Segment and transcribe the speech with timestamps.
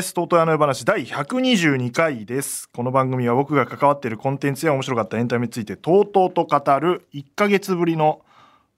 [0.00, 0.14] です。
[0.14, 2.70] とうとう屋の話第122回です。
[2.70, 8.22] この番組は僕が関わっているコンテンツや面白かったエンタメについてとうとうと語る1ヶ月ぶりの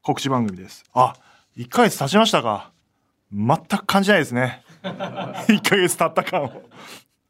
[0.02, 0.82] 告知番組です。
[0.93, 1.15] あ、
[1.56, 2.73] 1ヶ月経ちましたか。
[3.32, 4.65] 全く感じないですね。
[4.82, 6.62] 1ヶ月経った感を。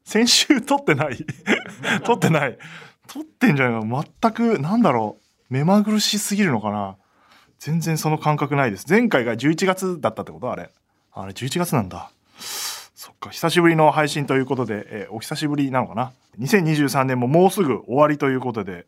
[0.05, 1.27] 先週撮ってない
[2.05, 2.57] 撮ってない。
[3.09, 5.53] 撮ってんじゃないの全く、なんだろう。
[5.53, 6.97] 目まぐるしすぎるのかな
[7.59, 8.87] 全然その感覚ないです。
[8.89, 10.51] 前回が11月だったってこと？
[10.51, 10.71] あれ。
[11.13, 12.11] あれ11月なんだ。
[13.31, 18.87] 久しぶりの配信ということで、えーお久しぶりなのかな？2023年ももうすぐ終わりということで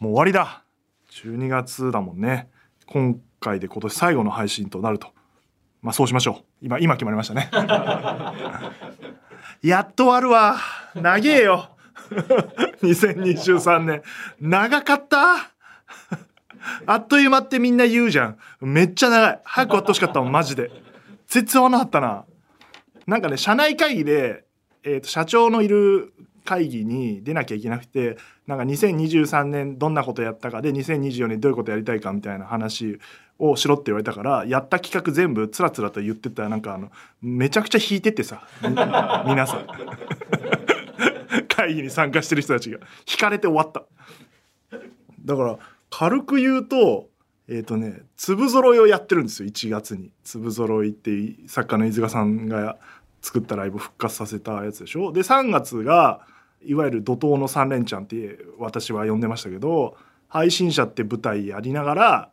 [0.00, 0.62] もう終わりだ。
[1.10, 2.48] 12月だもんね。
[2.86, 5.08] 今回で今年最後の配信となると。
[5.82, 6.44] まあそうしましょう。
[6.62, 7.50] 今今決まりましたね。
[9.62, 10.56] やっと終わるわ。
[10.94, 11.70] 長えよ。
[12.82, 14.02] 2023年
[14.40, 15.50] 長かった。
[16.86, 18.38] あっという間ってみんな言うじゃん。
[18.60, 19.40] めっちゃ長い。
[19.44, 20.70] 早く終わってほしかったもんマジで。
[21.26, 22.24] 全然終わんなかったな。
[23.06, 24.44] なんかね社内会議で、
[24.82, 26.12] えー、と社長のいる
[26.44, 32.98] 会議に出なきゃいけなくてなんか2023年どんなことやったかで2024年どういうことやりたいかみたいな話
[33.38, 36.90] をしろって言われたからやった企画全部つらつらと言ってたらなんかあの
[37.22, 38.46] めちゃくちゃ引いててさ
[39.26, 39.66] 皆さん。
[41.48, 42.78] 会議に参加してる人たちが。
[43.10, 43.84] 引かれて終わった。
[45.24, 45.58] だから
[45.90, 47.08] 軽く言うと
[47.48, 50.10] えっ、とね粒揃いをやってるんですよ1月に。
[50.24, 52.78] 粒揃いっていう作家の飯塚さんが
[53.20, 55.12] 作ったライブを復活させたやつでしょ。
[55.12, 56.26] で3月が
[56.62, 59.96] いわゆる怒涛の3連チャンって私は呼んでましたけど
[60.28, 62.30] 配信者って舞台やりながら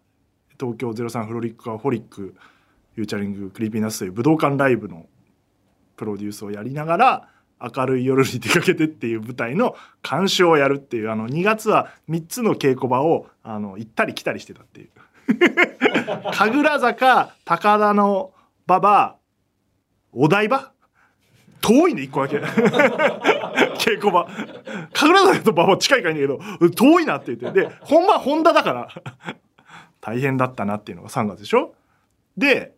[0.59, 2.35] 東京03 FROLIC A HOLIC
[2.95, 3.27] feat.
[3.27, 5.07] Creepy Nuts という武道館ライブの
[5.97, 7.27] プロデュースをやりながら
[7.61, 9.75] 明るい夜に出かけてっていう舞台の
[10.07, 14.89] 監修をやるっていうあの2月は3つの稽古場をあの行ったり来たりしてたっていう。
[16.33, 18.31] 神楽坂高田の
[18.67, 19.15] 馬場
[20.13, 20.71] お台場？
[21.61, 22.37] 遠いね一個だけ。
[23.77, 24.27] 稽古場。
[24.93, 27.61] 神楽坂と馬場近いからいいんだけど遠いなって言って。
[27.61, 28.87] で本番本多だから。
[30.01, 31.75] 大変だったなっていうのが3月でしょ？
[32.37, 32.73] で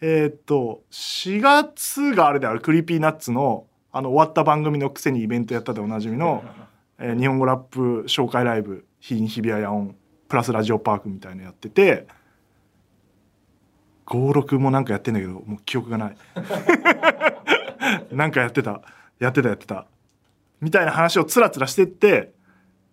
[0.00, 6.42] えーっと4月があれである Creepy Nuts のあの終わった番組のくせにイベントやったでおなじみの、
[6.98, 9.94] えー日本語ラップ紹介ライブ「日比谷野音」
[10.30, 12.06] プラスラジオパークみたいなのやってて
[14.06, 16.16] 56もなんかやってんだけどもう記憶がない。
[18.14, 18.82] なんかやってた。
[19.18, 19.86] やってたやってた。
[20.60, 22.32] みたいな話をつらつらしてって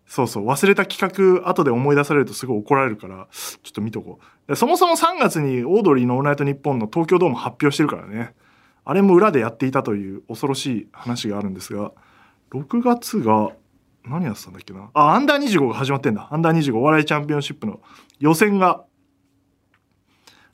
[0.05, 0.47] そうそう。
[0.47, 4.55] 忘れた企画後で思い出されるとすごい怒られるからちょっと見とこう。
[4.55, 8.33] そもそも3月にオードリーの「オールナイトニッポン」の東京ドーム発表してるからね。
[8.83, 11.91] あれも裏でやっていたという恐ろしい話があるんですが
[12.51, 13.51] 6月が
[14.09, 14.89] 何やってたんだっけな。
[14.93, 16.27] あアンダー25が始まってんだ。
[16.31, 17.81] アンダー25お笑いチャンピオンシップの
[18.19, 18.83] 予選が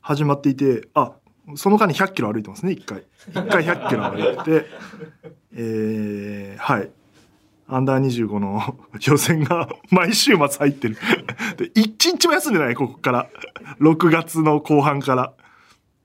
[0.00, 1.12] 始まっていてあ
[1.56, 3.04] その間に100キロ歩いてますね1回。
[3.32, 4.66] 1回100キロ歩いてて
[5.52, 6.90] えー、はい。
[7.66, 8.76] アンダー25の
[9.06, 10.96] 予選が毎週末入ってる。
[11.56, 13.28] で一日も休んでないここから。
[13.80, 15.32] 6月の後半から。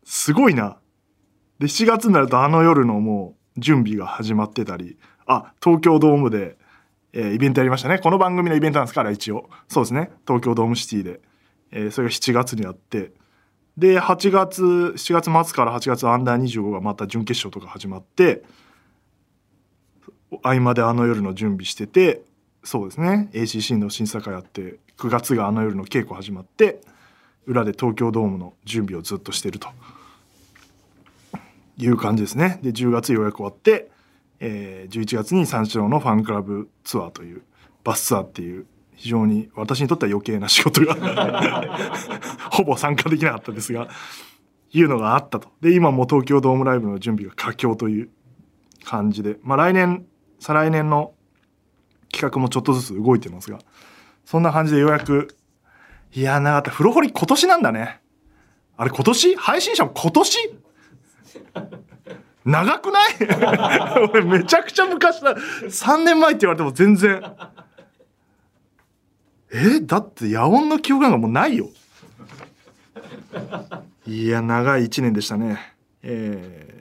[0.03, 0.77] すごいな。
[1.59, 4.97] で7月になるとあの夜のもう準備が始まってたり。
[5.25, 6.57] あ東京ドームで、
[7.13, 7.99] えーイベントやりましたね。
[7.99, 9.49] この番組のイベントなんですから一応。
[9.67, 10.11] そうですね。
[10.27, 11.21] 東京ドームシティで、
[11.71, 13.11] えーそれが7月にあって。
[13.77, 18.43] で8月7月末から8月アンダー25がまた準決勝とか始まって
[20.43, 22.23] 合間であの夜の準備してて
[22.63, 23.29] そうですね。
[23.31, 26.81] ACC の審査会やって9月があの夜の稽古始まって
[27.45, 29.69] 裏で東京ドームの準備をずっとしてると
[31.77, 32.59] いう感じですね。
[32.61, 33.89] で10月ようやく終わって、
[34.39, 37.43] えー11月に三四郎のファンクラブツアーという
[37.83, 40.95] バスツアーっていう非常に私にとっては余計な仕事が
[42.51, 43.87] ほぼ参加できなかったですが
[44.71, 45.49] いうのがあったと。
[45.61, 48.09] で今も東京ドームライブの準備が佳境という
[48.83, 50.05] 感じでまあ来年
[50.39, 51.13] 再来年の
[52.11, 53.59] 企画もちょっとずつ動いてますが
[54.25, 55.35] そんな感じでようやく
[56.13, 56.71] いやなかった。
[56.71, 58.01] 風呂掘り今年なんだね。
[58.77, 59.35] あれ今年？
[59.35, 60.55] 配信者も今年？
[62.49, 64.09] 長くない？
[64.11, 65.35] 俺めちゃくちゃ昔だ。
[65.35, 67.21] 3年前って言われても全然。
[69.51, 71.69] えだって野音の記憶なんかもうないよ。
[74.05, 75.59] いや長い1年でしたね。
[76.03, 76.79] えー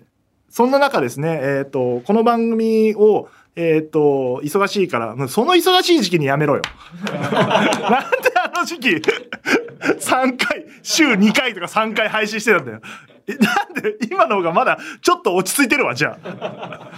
[0.50, 6.62] そんな中ですねえっ、とこの番組をえっ、と忙しいからその忙しい時期にやめろよ。
[7.04, 8.27] なんで
[8.58, 12.80] の時期3回、週2回とか3回配信してたんだよ。
[13.26, 16.90] えなんで今の方がまだちょっと落ち着いてるわ、じゃあ。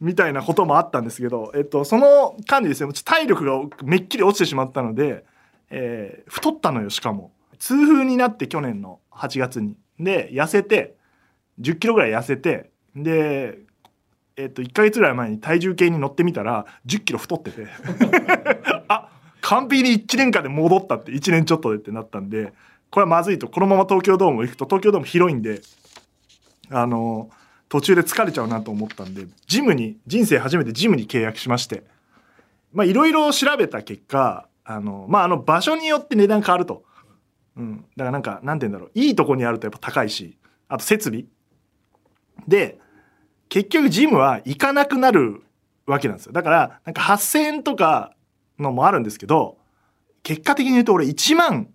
[0.00, 5.24] みたいなこともあったんですけど、えっと、その間にですね、体力がめっきり落ちてしまったので、
[5.70, 7.32] えー太ったのよ、しかも。
[7.58, 9.76] 痛風になって去年の8月に。
[9.98, 10.96] で、痩せて、
[11.60, 13.58] 10キロぐらい痩せて、で、
[14.36, 17.66] えっと、1ヶ月ぐらい前に体重計に乗ってみたら、10キロ太ってて。
[19.52, 22.54] 完璧に1年間で戻ったって、1年ちょっとでってなったんで、
[22.90, 25.60] これはまずいと、このまま東京ドーム行くと、東京ドーム広いんで、
[26.70, 27.28] あの、
[27.68, 31.84] 途中で疲れちゃうなと思ったんで、ジムに、人生初めてジムに契約しまして、
[32.72, 36.84] まあ、いろいろ調べた結果、あの、まあ、あの、場所によって値段変わると。
[37.56, 37.84] うん。
[37.94, 38.90] だからなんか、なんて言うんだろう。
[38.94, 40.38] いいとこにあるとやっぱ高いし、
[40.68, 41.24] あと設備。
[42.48, 42.78] で、
[43.50, 45.42] 結局ジムは行かなくなる
[45.84, 46.32] わけなんですよ。
[46.32, 48.14] だから、なんか8000円とか
[48.58, 49.58] のもあるんですけど、
[50.22, 51.68] 結果的に言うと俺1万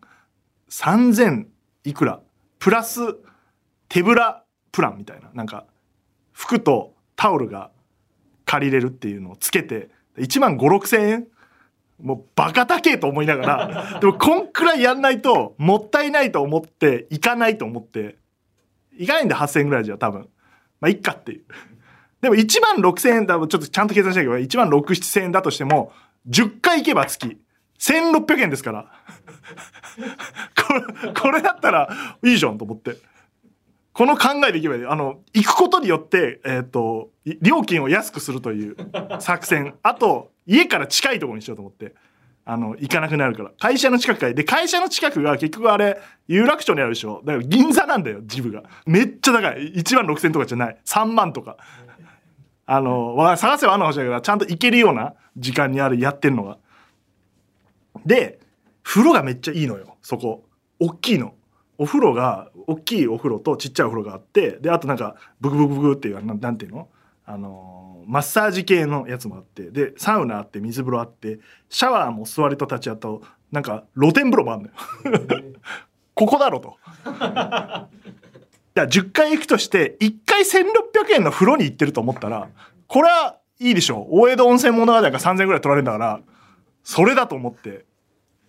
[0.69, 1.45] 3000
[1.83, 2.21] いくら、
[2.59, 3.01] プラス
[3.89, 5.65] 手ぶらプランみたいな、なんか
[6.33, 7.71] 服とタオルが
[8.45, 11.27] 借りれるっていうのをつけて、1万5、6千円？
[12.01, 18.17] もうバカ高えと思いながら、 でもこんくらいやんないともったいないと思って行かないと思って、
[18.97, 20.29] 行かないんで8000円ぐらいじゃ多分。
[20.79, 21.45] まあいっかっていう。
[22.21, 24.43] でも1万6千円だ、ちょっとちゃんと計算しなきゃいけない。
[24.47, 25.91] 1万6、7千円だとしても、
[26.29, 27.37] 10回行けば月、
[27.79, 28.91] 1600円ですから。
[30.55, 31.89] これ、これだったら
[32.23, 32.97] いいじゃんと思って。
[33.93, 34.85] この考えでいけばいい。
[34.85, 37.09] あの、行くことによって、えっ、と、
[37.41, 38.75] 料金を安くするという
[39.19, 39.75] 作戦。
[39.81, 41.95] あと、家から近いところにしようと思って。
[42.45, 43.51] あの、行かなくなるから。
[43.59, 44.35] 会社の近くかい。
[44.35, 47.21] で、会社の近くが結局あれ、有楽町にあるでしょ。
[47.25, 48.63] だから銀座なんだよ、ジムが。
[48.85, 49.73] めっちゃ高い。
[49.73, 50.77] 1万6千とかじゃない。
[50.85, 51.57] 3万とか。
[52.67, 56.57] あの、わ探せばあんの話だけど、ちゃんと行けるような時間にある、やってんのが。
[58.05, 58.39] で、
[58.83, 60.43] 風呂がめっちゃいいのよ、そこ。
[60.79, 61.33] 大きいの。
[61.79, 66.89] お風呂が、大きいお風呂とちっちゃいお風呂があって、で、あとなんか、ブクブクブクっていう、なんなんていうの？
[67.25, 73.21] あのーマッサージ系のやつもあって、で、サウナあって、水風呂あって、シャワーも座りと立ちあと、
[73.51, 74.71] なんか、露天風呂もある
[75.33, 75.53] のよ。
[76.15, 76.77] ここだろと。
[78.77, 82.49] だ10回行くとして、1回1600円の風呂に行ってると思ったら、
[82.87, 84.07] これはいいでしょ。
[84.09, 86.21] 大江戸温泉物語が3000円ぐらい取られるんだから、
[86.83, 87.85] それだと思って。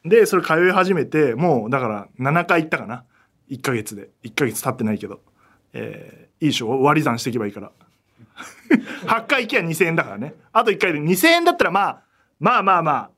[0.05, 3.05] で、それ通い始めて、もうだから7回行ったかな。
[3.51, 4.11] 1ヶ月で。
[4.25, 5.21] 1ヶ月経ってないけど。
[5.73, 7.73] えーいいでしょ割り算していけばいいから。
[9.07, 10.35] 8回行けば2000円だからね。
[10.53, 12.03] あと1回で2000円だったらまあ、
[12.39, 13.11] まあまあまあ、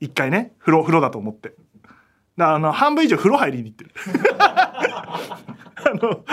[0.00, 1.50] 1回ね、風呂、風呂だと思って。
[1.50, 1.60] だか
[2.36, 3.90] らあの、半分以上風呂入りに行ってる。
[5.86, 6.24] あの、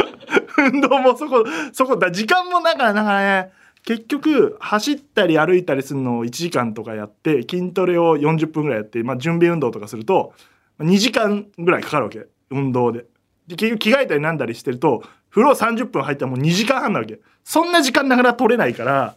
[0.58, 1.44] 運動もそこ、
[1.74, 3.52] そこだ、時間もだから、だからね、
[3.84, 10.34] 結局、走ったり歩いたりするのを1時間とかやって、筋トレを40分ぐらいやって、まあ、準備運動とかすると、
[10.80, 12.28] 2時間ぐらいかかるわけ。
[12.50, 13.06] 運動で。
[13.48, 17.20] で、結局着替えたりなんだりしてると、風呂30分入ったらもう2時間半なわけ。
[17.44, 19.16] そんな時間ながら取れないから、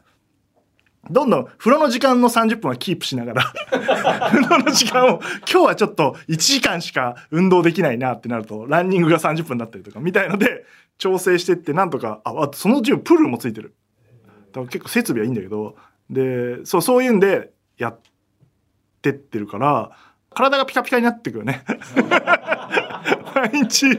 [1.11, 3.43] どんどん風呂の時間の30分はキープしながら
[4.31, 5.21] 風呂の時間を
[5.51, 10.65] 今日はちょっと1時間しか運動できないなってなるとランニングが30分だったりとかみたいので
[10.99, 13.75] 調整してってなんとかああとそのうちプールもついてる。
[14.53, 15.77] だから結構設備はいいんだけど
[16.09, 17.99] でそうそういうんでやっ
[19.03, 19.91] てってるから
[20.35, 21.65] 体がピカピカになってくよね。
[23.34, 23.98] 毎日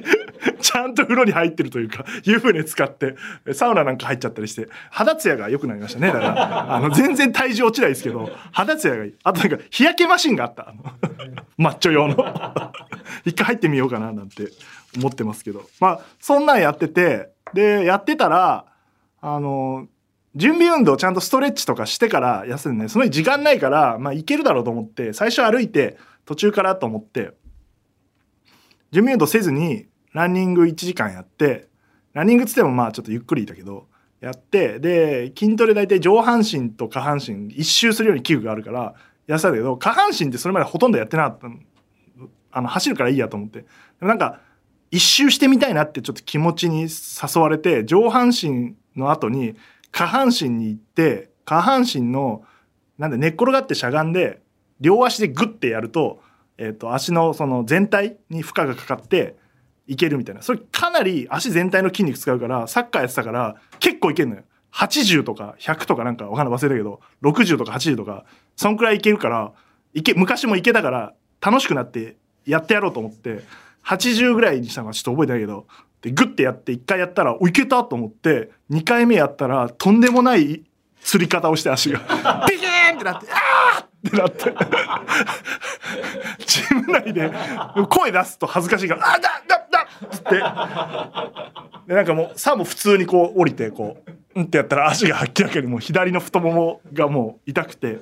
[0.61, 3.15] ちゃんと風呂に入ってるというか湯船使って
[3.53, 6.07] サウナなんか入っちゃったりして肌ツヤが良くなりましたね。
[6.07, 9.15] だからあの全然体重落ちないですけど肌ツヤがいい。
[9.23, 10.73] あとなんか日焼けマシンがあった。
[11.57, 12.15] マッチョ用の。
[13.25, 14.49] 一回入ってみようかななんて
[14.97, 15.63] 思ってますけど。
[15.79, 18.65] まあそんなんやっててでやってたら
[19.21, 19.87] あの
[20.35, 27.31] 準備運動ちゃんとストレッチとかしてから休んでねその時間ないからまあいけるだろうと思って最初歩いて途中からと思って
[28.95, 31.67] 準備運動せずにランニング1時間やって
[32.13, 33.87] ランニングつってもまあちょっとゆっくりいたけど
[34.21, 38.95] やってで筋トレ大体上半身と下半身一周するように器具があるから
[39.27, 41.57] やってたけど下半身ってそれまでほとんどやってなかったの。
[42.51, 43.63] あの走るからいいやと思って。
[43.63, 43.67] で
[43.99, 44.39] もなんか
[44.91, 49.55] 一周してみたいなってちょっと気持ちに誘われて上半身の後に
[49.91, 52.45] 下半身に行って下半身の
[52.97, 54.41] なんで寝っ転がってしゃがんで
[54.79, 56.21] 両足でグッてやると,、
[56.57, 59.35] えー、と足のその全体に負荷がかかって
[59.87, 60.41] いけるみたいな。
[60.41, 64.43] それかなり足全体の筋肉使うからサッカーやってたから結構いけるのよ。
[64.73, 68.25] 80とか100とかなんかわかんない忘れたけど60とか80とか
[68.57, 69.53] そんくらいいけるから
[69.93, 73.43] いけ昔もいけたから楽しくなってやってやろうと思って
[73.85, 75.65] 80ぐらいにしたのかちょっと覚えてないけど
[76.01, 80.63] でグッてやって1回やったらおいけたと思って2回目やったらとんでもない
[81.01, 81.99] 釣り方をして足が。
[82.49, 84.53] ピキーンってなってあーってなって。
[86.45, 87.31] チーム内で
[87.89, 90.35] 声出すと恥ずかしいから「あだだだ!」っつって。
[91.87, 97.99] でなんかもうさも普通にこう降りてこううんってやったら足が明らかにもう左の太ももがもう痛くて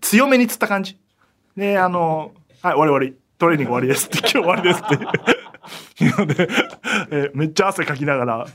[0.00, 0.98] 強めにつった感じ。
[1.56, 3.16] であの「はい終わり終わり。
[3.38, 6.34] トレーニング終わりです」って「今日終わりです」って。
[6.34, 6.48] で、
[7.10, 8.46] えめっちゃ汗かきながら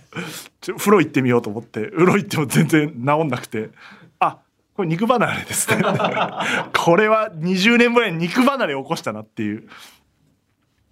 [0.62, 3.70] ちょ風呂行ってみようと思って風呂行っても全然治んなくて。
[4.78, 5.82] これ肉離れですね。
[6.78, 9.68] これは20年前に肉離れを起こしたなっていう。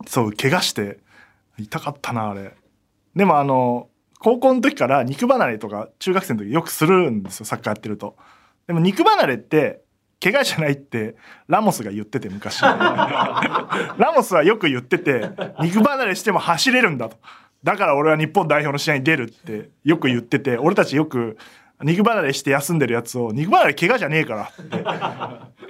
[0.07, 0.97] そう怪我して
[1.59, 2.55] 痛かったなあれ。
[3.15, 3.89] でもあの
[4.19, 8.17] 高校の時から肉離れとか中学生の時よくするんですよサッカーやってると。
[8.65, 9.83] でも肉離れって
[10.19, 11.15] 怪我じゃないって
[11.47, 12.63] ラモスが言ってて昔。
[12.65, 15.29] ラモスはよく言ってて
[15.61, 17.17] 肉離れしても走れるんだと。
[17.63, 21.37] だから俺は日本代表の試合に出るってよく言ってて俺たちよく
[21.83, 24.83] 肉離れして休んでるやつを肉離れ怪我じゃねえからって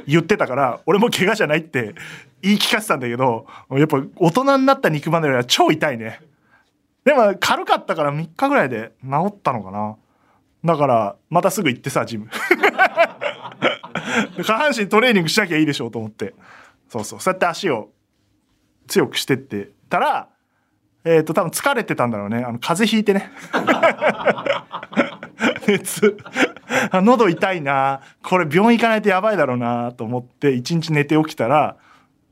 [0.07, 1.95] 言ってたから俺も怪我じゃないって
[2.41, 6.21] 言い聞かせたんだけどやっぱ大人になった肉離れは超痛いね。
[7.03, 9.97] でも軽かったから3日ぐらいで治ったのかな。
[10.63, 12.29] だからまたすぐ行ってさジム。
[14.43, 16.33] 下半身トレーニングしなきゃいいでしょうと思って。
[16.89, 17.19] そうそう。
[17.19, 17.89] そうやって足を
[18.87, 20.29] 強くしてってたら
[21.05, 22.37] えっ、と多分疲れてたんだろうね。
[22.37, 23.29] あの風邪ひいてね。
[25.67, 26.17] 熱。
[26.91, 28.01] あ 喉痛いな。
[28.23, 31.77] これ病院行かないとやばいだろうなと思って一日寝て起きたら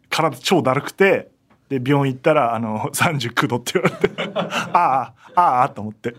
[0.10, 1.30] 体超だるくて
[1.70, 4.40] で病院行ったらあの39度って言われて あ
[4.74, 6.16] ああああと思って。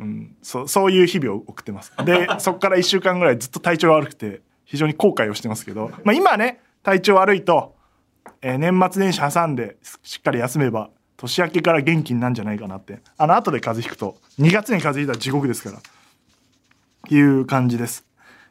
[0.00, 1.92] うん、そうそういう日々を送ってます。
[2.04, 7.76] でそこから1週間ぐらいずっと体調が悪くて非常に後悔をしてますけど、まあ、今ね体調悪いと、
[8.42, 10.90] えー年末年始挟んでしっかり休めば
[11.26, 13.00] 年明けから元気になるんじゃないかなって。
[13.16, 14.16] あの後で風邪ひくと。
[14.38, 15.78] 2月に風邪ひいたら地獄ですから。
[17.10, 18.04] いう感じです。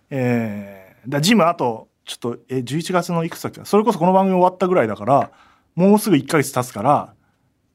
[0.09, 5.31] えー、だジムあとちょっとえ11月のいくつだっけそれこそこの番組終わったぐらいだから
[5.75, 7.13] もうすぐ1ヶ月経つから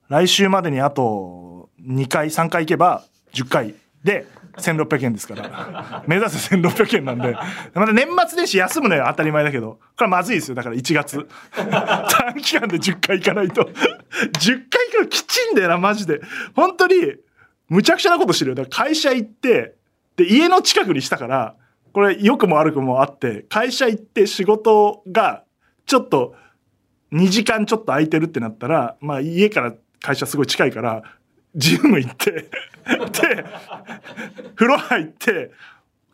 [0.08, 3.74] 来週までにあと2回3回行けば10回
[4.04, 4.26] で
[4.58, 6.04] 1600円ですから。
[6.06, 7.36] 目指せ1600円なんで。
[7.74, 9.78] また年末年始休むのよ当たり前だけど。
[9.96, 11.26] これまずいですよだから1月。
[11.54, 13.62] 短期間で10回行かないと。
[13.62, 16.20] 10回行くのきちんだよなマジで。
[16.54, 16.94] 本当に
[17.68, 18.54] むちゃくちゃなことしてるよ。
[18.54, 19.74] だから会社行って
[20.16, 21.54] で家の近くにしたから
[21.92, 25.44] これ良くも悪くもあって会社行って仕事が
[25.86, 26.34] ちょっと
[27.12, 31.02] 2時間ちょっと空いてるってなったら、まあ家から会社すごい近いから、
[31.54, 32.48] ジム行って、で、
[34.54, 35.50] 風呂入って、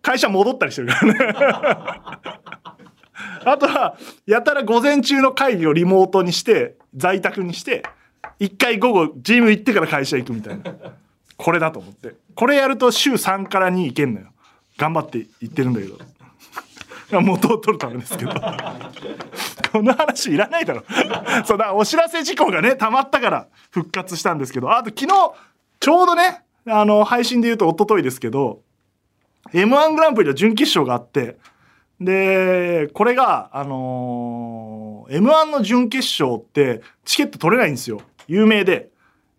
[0.03, 1.19] 会社戻ったりしてるからね。
[3.47, 7.83] あとは、やたら午前中の会議をリモートにして、在宅にして、
[8.39, 10.65] 一回午後、ジム行ってから会社行くみたいな。
[11.37, 12.15] これだと思って。
[12.35, 14.27] これやると週3から2行けんのよ。
[14.77, 15.99] 頑張って行ってるんだけど。
[17.21, 18.33] 元を取るためですけど。
[19.75, 20.85] この話いらないだろ。
[21.45, 25.33] そうだ、お知らせ事項がね、溜まったから復活したんですけど、あと昨日、
[25.81, 28.61] ちょうどね、あの、配信で言うと一昨日ですけど、
[29.53, 31.39] M1 グランプリの準決勝があって、
[32.01, 38.01] で、これが、あのー M1 の準決勝ってチケット取れないんですよ。
[38.29, 38.91] 有名で。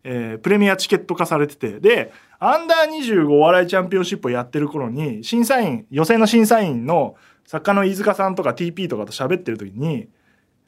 [0.04, 1.80] えープレミアチケット化されてて。
[1.80, 7.16] で、アンダー25お笑いチャンピオンシップをやってる頃に、審査員、予選の審査員の
[7.46, 10.10] 作家の飯塚さんとか TP とかと喋ってる時に、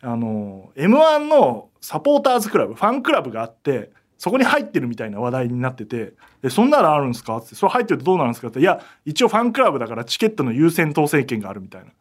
[0.02, 7.38] あの、M1 のサポーターズクラブ、ファンクラブがあって、そこに入ってるみたいな話題になってて、で、そんなのあるんですか？
[7.38, 11.92] って、それ入ってるとどうなるんですかって、いや、一応ファンクラブだからチケットの優先当選権があるみたいな。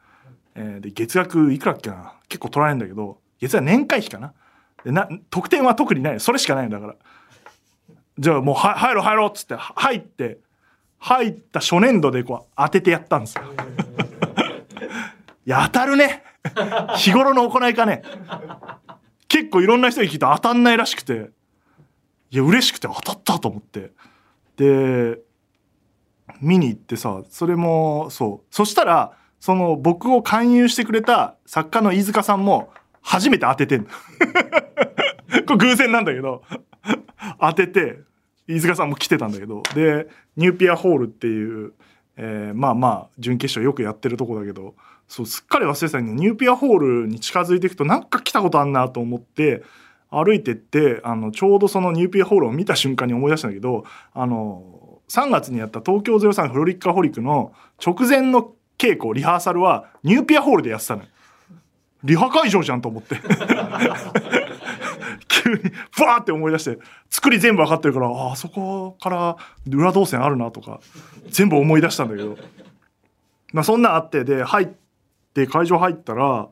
[0.55, 2.15] えーで、月額いくらっけな？
[2.29, 4.33] 結構取られるんだけど、月額年会費かな？
[4.85, 6.21] でな、特典は特にない。
[6.21, 6.95] それしかないんだから。
[8.19, 10.39] じゃあもうは入ろう入ろうっつって入って、
[10.99, 13.43] 入った初年度でこう当ててやったんですよ。
[15.45, 16.23] いや、当たるね。
[16.97, 18.03] 日頃の行いかね。
[19.29, 21.31] 結構いろんな人に聞いて当たんないらしくて、
[22.31, 23.93] いや、嬉しくて当たったと思って。
[24.57, 25.21] で、
[26.41, 28.55] 見に行ってさ、それも、そう。
[28.55, 32.71] そしたら、その僕を勧誘してくれた作家の飯塚さんも
[33.03, 33.89] 初めて当ててんの。
[35.47, 36.43] これ偶然なんだけど、
[37.41, 38.01] 当てて、
[38.49, 41.73] 飯塚さんも来てたんだけど、で、ニューピアホールっていう、
[42.17, 44.75] えーまあまあ、準決勝よくやってるとこだけど、
[45.09, 49.63] そう、すっかり忘れてたんだニューピアホールに近づいていくと、なんか来たことあんなと思って、
[50.11, 53.85] 歩いてって、あの、ちょうどそのニューピアホールを見た瞬間に思い出したんだけど、
[54.15, 57.53] あの、3月にやった東京03フロリッカホリックの
[57.85, 61.03] 直前の稽古、リハーサルはニューピアホールでやってたの。
[62.05, 63.17] リハ会場じゃんと思って。
[65.29, 65.59] 急に、
[65.91, 66.79] ふわって思い出して、
[67.11, 69.37] 作り全部分かってるから、ああそこから
[69.69, 70.81] 裏動線あるなとか、
[71.31, 72.37] 全部思い出したんだけど。
[73.53, 74.69] まあそんなあって、で、入っ
[75.37, 76.49] で会場入ったら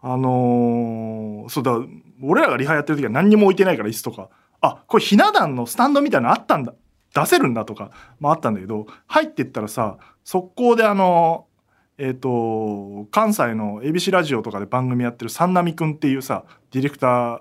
[0.00, 1.78] あのーそうだ
[2.22, 4.30] 俺らがリハやってる時は何にも置いてないから椅子とか
[4.62, 6.72] あこれひな壇のスタンドみたいなのあったんだ
[7.14, 11.46] 出せるんだとかもあったんだけど入ってったらさ速攻であの
[11.98, 17.40] えっ、と関西の ABC ラジオとかで番組やってる三波くんっていうさディレクター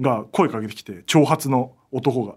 [0.00, 2.34] が声かけてきて長髪の男が。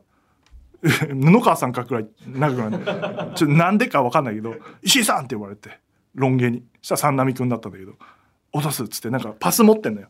[0.84, 4.53] 布川さんかくらい長くなってちょなんでか分かんないけど
[4.84, 5.80] 「石井さん!」って言われて
[6.15, 6.63] ロン毛に。
[6.82, 7.93] したら三波くんだったんだけど
[8.51, 10.10] 「落とす」っつってなんかパス持ってんのよ。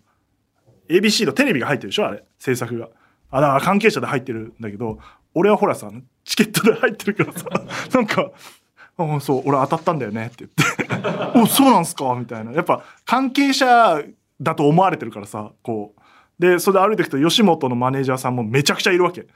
[0.89, 2.23] ABC のテレビが入ってるでしょあれ。
[2.39, 2.89] 制作が。
[3.31, 4.99] あだから関係者で入ってるんだけど
[5.33, 5.89] 俺はほらさ
[6.23, 7.47] チケットで入ってるからさ
[7.93, 8.31] なんか
[8.97, 11.03] 「あそう俺当たったんだよね」って言って
[11.39, 12.51] 「おそうなんすか」みたいな。
[12.51, 14.03] やっぱ関係者
[14.41, 16.01] だと思われてるからさこう。
[16.39, 19.27] でそれで歩いていくと吉本のマネージャーさんもめちゃくちゃいるわけ。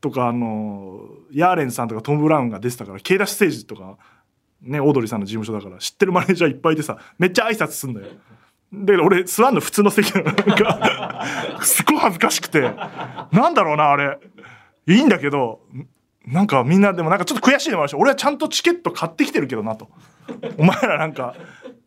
[0.00, 1.00] とかあの
[1.30, 3.98] ヤーレンさんとかトム・ブラウンが出てたから K ダッシュステージとか
[4.62, 8.06] ねオードリーさんの事務所だから知ってるマネージャーいっぱいいてさめっちゃ挨拶すんだよ。
[8.72, 11.26] で俺座んの普通の席なんか
[11.62, 12.60] すごい恥ずかしくて
[13.32, 14.18] なんだろうなあれ。
[14.86, 15.60] いいんだけど
[16.26, 19.88] なんかみんなでもなんかちょっと悔しいのもあるし俺はちゃんとチケット買ってきてるけどなと。
[20.58, 21.34] お前らなんか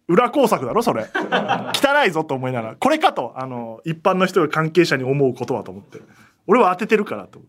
[0.07, 1.07] 裏工作だろそれ。
[1.13, 6.01] 汚いぞと思いながらこれかとあの一般の人が関係者に思うことはと思って。
[6.47, 7.39] 俺は当ててるからと。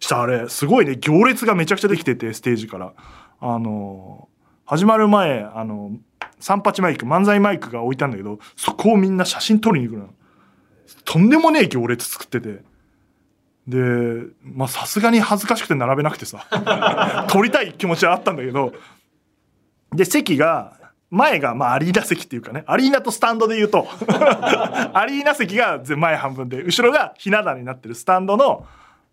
[0.00, 2.92] したあれすごいね行列がめちゃくちゃできててステージから。
[3.40, 4.28] あの
[4.68, 5.92] 始まる前あの
[6.40, 10.10] 三八マイク漫才マイクが置いたんだけどそこをみんな写真撮りに行くの
[11.06, 12.62] とんでもねえ行列作ってて。
[13.66, 13.78] で
[14.42, 16.46] まあさすがに恥ずかしくて並べなくてさ。
[17.28, 18.72] 撮りたい気持ちはあったんだけど。
[19.94, 20.74] で席が
[21.10, 22.64] 前がまあアリーナ席っていうかね。
[22.66, 23.86] アリーナとスタンドで言うと。
[24.94, 26.62] アリーナ席が前半分で。
[26.62, 28.66] 後ろがひな壇になってるスタンドの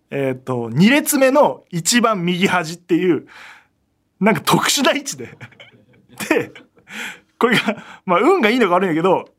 [0.09, 3.27] えっ、と2列目の一番右端っていう
[4.25, 5.37] なんか特殊な位置で。
[6.29, 6.51] で
[7.37, 9.29] これがまあ運がいいのか悪いんだけど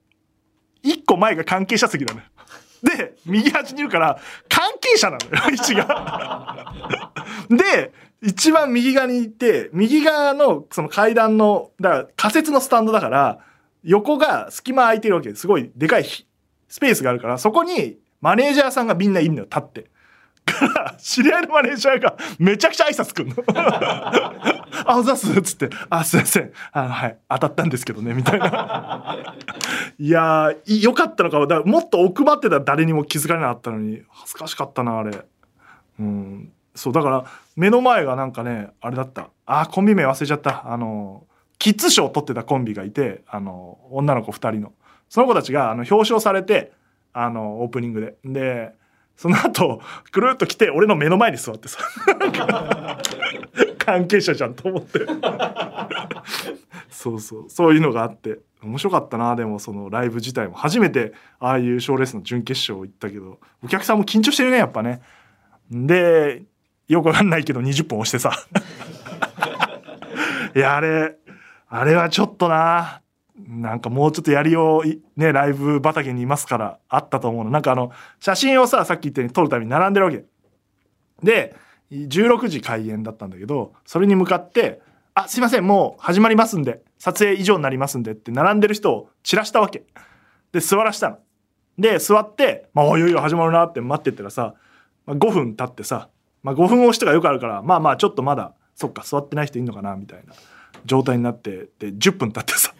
[0.85, 2.26] 1個前が関係者席なのよ。
[2.83, 6.73] で右端にいるから関係者なのよ 位置が。
[7.50, 13.41] で一番右側にいて右側のその階段のだから仮設のスタンドだから
[13.82, 15.30] 横が隙間空いてるわけ。
[15.30, 16.04] ですごいでかい
[16.69, 19.96] スペースがあるからそこにマネージャーさんがみんないるのよ立って。
[20.60, 23.36] ら知り合いのマネージャーがめちゃくちゃ挨拶くんの。
[24.84, 26.52] あ、おざすっつって、あ、すいません。
[26.73, 29.34] あの、はい、当たったんですけどね、みたいな。
[29.99, 31.47] いやー、よかったのかも。
[31.47, 35.25] だもっと奥まってたら誰にも気づかれなかったのに、恥ずかしかったな、あれ。
[35.99, 36.52] うん。
[36.75, 37.25] そう、だから、
[37.56, 39.30] 目の前がなんかね、あれだった。
[39.47, 40.71] あ、コンビ名忘れちゃった。
[40.71, 41.25] あの、
[41.58, 44.73] キッズ賞を取ってたコンビがいて、あの、女の子二人の。
[45.08, 46.73] その子たちが、あの、表彰されて、
[47.12, 48.16] あの、オープニングで。
[48.25, 48.75] で、
[49.17, 51.79] その後、くるっと来て、俺の目の前に座ってさ。
[53.79, 55.00] 関係者じゃんと思って。
[56.91, 57.45] そうそう。
[57.49, 58.41] そういうのがあって。
[58.63, 60.55] 面白かったな、でもそのライブ自体も。
[60.55, 65.00] 初めて、ああいう賞レースの準決勝行ったけど、お客さんも緊張してるね、やっぱね。
[65.71, 66.43] で、
[66.89, 68.33] よくわかんないけど20本押してさ。
[70.55, 71.17] いや、あれ、
[71.69, 73.02] あれはちょっとな、
[73.39, 77.51] なんかもうちょっとやりよう、ね、ライブ畑にいますから、あったと思うの。
[77.51, 80.25] なんかあの、写真をさ、さっき言ったように撮るために並んでるわけ。
[81.23, 81.55] で、
[81.91, 84.81] 16時開演だったんだけど、それに向かって、
[85.15, 89.85] あ、すいません、もう始まりますんで、撮影以上になりますんでって並んでる人を散らしたわけ。
[90.53, 91.19] で、座らしたの。
[91.79, 94.55] で、座って、まあ、いよいよ始まるなって待ってったらさ、
[95.05, 96.09] まあ、5分経ってさ、
[96.43, 100.35] まあ、5分押しとかよくあるから、まあまあちょっとまだ、そっか、座ってない人いんのかな、みたいな
[100.85, 102.75] 状態になって、で、10分経ってさ、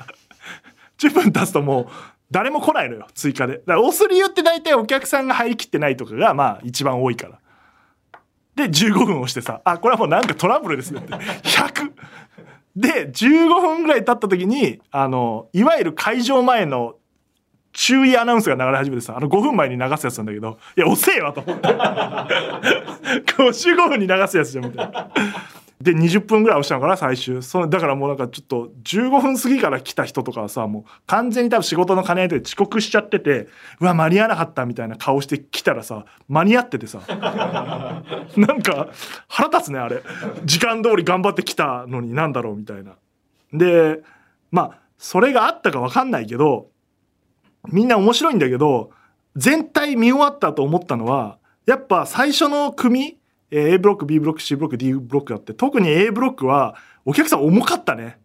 [0.99, 1.87] 10分経つともう、
[2.31, 3.59] 誰も来ないのよ、追加で。
[3.59, 7.39] だから押す理由って大体お客さんが入りきってないとかが、まあ一番多いから。
[8.57, 11.13] で、15分押してさ、あ、これはもうなんかトラブルですねって。
[11.13, 11.93] 100!
[12.75, 16.97] で、15分ぐらい経った時に、あの、いわゆる会場前の
[17.73, 21.69] 注意アナウンスが流れ始めてさ、あの5分前に流すやつなんだけど、いや、遅えわと思って。
[23.37, 25.11] 55分に流すやつじゃん、みたいな。
[25.81, 27.43] で、20分ぐらい押したのかな、最終。
[27.43, 33.49] そのだからもうなんかちょっと、15分過ぎから来た人とかはさ、もう完全に多分仕事の兼ね合いで遅刻しちゃってて、
[33.81, 37.01] うわ、間に合わなかったみたいな顔して来たらさ、間に合っててさ、
[38.37, 38.89] なんか
[39.29, 40.03] 腹立つね、あれ。
[40.45, 42.93] 時間通り頑張ってきたのになんだろうみたいな。
[43.53, 44.01] で、
[44.51, 46.69] まあ、それがあったかわかんないけど、
[47.69, 48.91] みんな面白いんだけど、
[49.37, 53.19] 全体見終わったと思ったのは、やっぱ最初の組、
[53.51, 58.19] A ブロック、B ブロック、C ブロック、D ブロックあって、特に A ブロックはお客さん重かったね。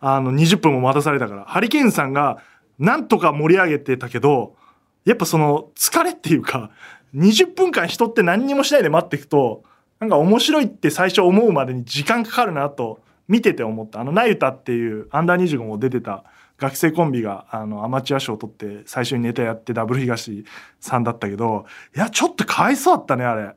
[0.00, 1.44] あの、20分も待たされたから。
[1.44, 2.38] ハリケーンさんが
[2.78, 4.56] なんとか盛り上げてたけど、
[5.04, 6.70] やっぱその疲れっていうか、
[7.14, 9.64] 20分間人って何にもしないで待っていくと、
[9.98, 14.00] なんか面白いって最初思うまでに時間かかるなと見てて思った。
[14.00, 16.24] あの、ナユタっていうアンダー25も出てた
[16.60, 20.44] 学生コンビがあのアマチュア賞を取って最初にネタやってダブル東
[20.78, 21.64] さんだったけど
[21.96, 23.54] いやちょっとかわいそうだったねあれ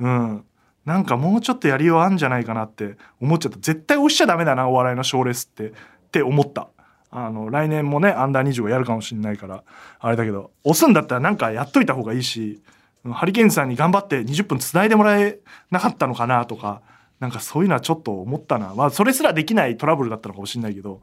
[0.00, 0.44] うん。
[0.84, 3.58] なんかもうちょっとやりようあんじゃないかなって思っちゃった。
[3.60, 5.68] 絶対押しちゃダメだなお笑いの賞レースって。
[5.68, 5.72] っ
[6.10, 6.68] て思った。
[7.12, 9.64] あの来年もねアンダー25やるかもしれないから
[9.98, 12.62] あれだけど押すんだったらなんかやっといた方がいいし
[13.10, 16.82] ハリケーンさんに頑張って20分つないでもらえなかったのかなとか
[17.18, 18.74] なんかそういうのはちょっと思ったな。
[18.74, 21.02] まあそれすらできないトラブルだったのかもしれないけど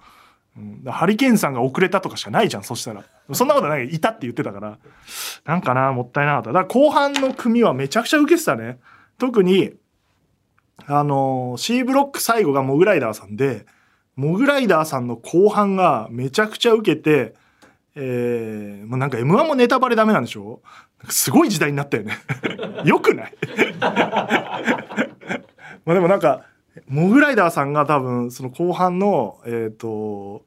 [0.58, 3.04] うん、ハリケーンさんが遅れたとかしかないじゃんそしたら。
[3.34, 3.88] そんなことない。
[3.94, 4.78] いたって言ってたから。
[5.46, 6.52] なんかなもったいなかった。
[6.52, 8.80] だから後半の組はめちゃくちゃ受けてたね。
[9.20, 9.74] 特に
[10.86, 13.66] あの C ブロック最後がモグライダーさんで
[14.16, 17.34] モグライダーさんの後半がめちゃくちゃ受けて
[17.96, 20.62] えー、もうなんか M1 もネタバレダメなんでしょ？
[21.10, 22.18] すごい時代になったよね。
[22.86, 23.34] よくない？
[23.82, 23.98] ま
[25.88, 26.44] あでもなんか
[26.88, 30.46] モグライダーさんが多分その後半のえっ、ー、と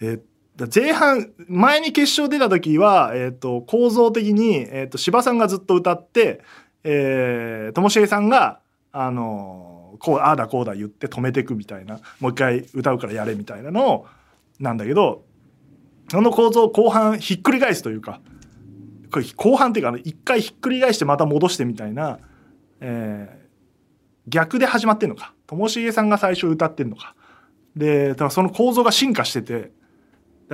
[0.00, 6.42] えー、前半前に決勝出た時は、えーと、構造的に、えーと、芝さんがずっと歌って
[6.84, 8.60] えー、ともしげさんが
[8.92, 14.04] あのこうああだこうだ言って止めてくみたいなもう一回歌うからやれみたいなの
[14.60, 15.24] なんだけど
[16.10, 18.20] その構造を後半ひっくり返すというか
[19.10, 22.18] これ後半っていうか一回ひっくり返してまた戻してみたいな、
[22.80, 25.33] えー、逆で始まってんのか。
[25.46, 27.14] ともしげさんが最初歌ってんのか。
[27.76, 29.72] でだからその構造が進化してて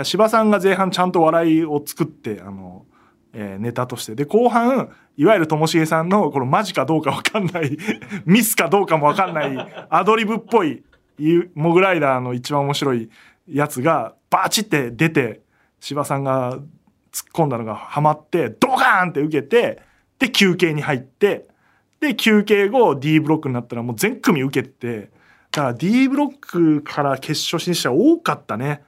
[0.05, 2.87] 柴さんが前半ちゃんと笑いを作ってあの、
[3.35, 4.15] えー、ネタとして。
[4.15, 7.77] で後半いわゆるともしげさんのこのマジかどうか分かんない
[8.25, 10.83] ミスかどうかも分かんないアドリブっぽい
[11.55, 13.11] モグライダーの一番面白い
[13.47, 15.43] やつがバチって出て
[15.81, 16.57] 柴さんが
[17.13, 19.83] 突っ込んだのがハマってドカーンって受けて
[20.19, 21.49] で休憩に入って
[22.01, 25.11] で休憩後 D ブロックになったらもう全組受けて
[25.51, 28.83] だから D ブロックから決勝進出者多かったね、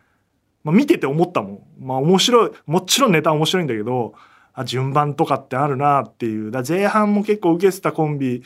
[0.65, 1.63] まあ、見てて思ったもん。
[1.79, 4.15] まあ面白いもちろんネタ面白いんだけど
[4.55, 6.51] あ順番とかってあるなっていう。
[6.51, 8.43] だ前半も結構受けてたコンビ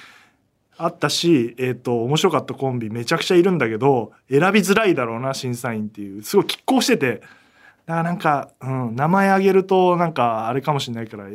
[0.79, 7.23] あったし、えっ、ー、と、面白かったコンビめちゃくちゃいるんだけど、選びづらいだろうな、審査員っていう、すごい拮抗してて、
[7.87, 11.29] だからなんか、うん、名前挙げるとなんかあれかもしれないから、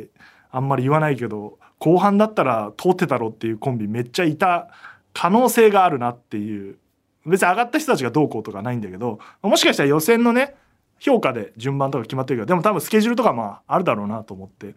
[0.50, 4.68] あんまり言わないけど、後半だったら通ってたろっていうコンビめっちゃいた
[5.12, 6.78] 可能性があるなっていう。
[7.26, 10.56] 別に上がった人たちがどうこうとかないんだけどもしかしたら予選のね
[10.98, 14.74] 評価で順番とか決まってるけどでも多分スケジュールとかまああるだろうなと思って、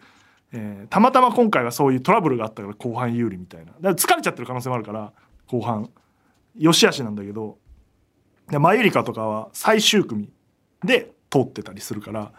[0.54, 3.65] えー、たまたま今回はそういうトラブルがあったから後半有利みたいな。
[3.65, 5.12] だから疲れちゃってる可能性もあるから
[5.48, 5.89] 後半。
[6.58, 7.58] よしあしなんだけど。
[8.52, 10.32] マユリカとかは最終組
[10.84, 12.32] で通ってたりするから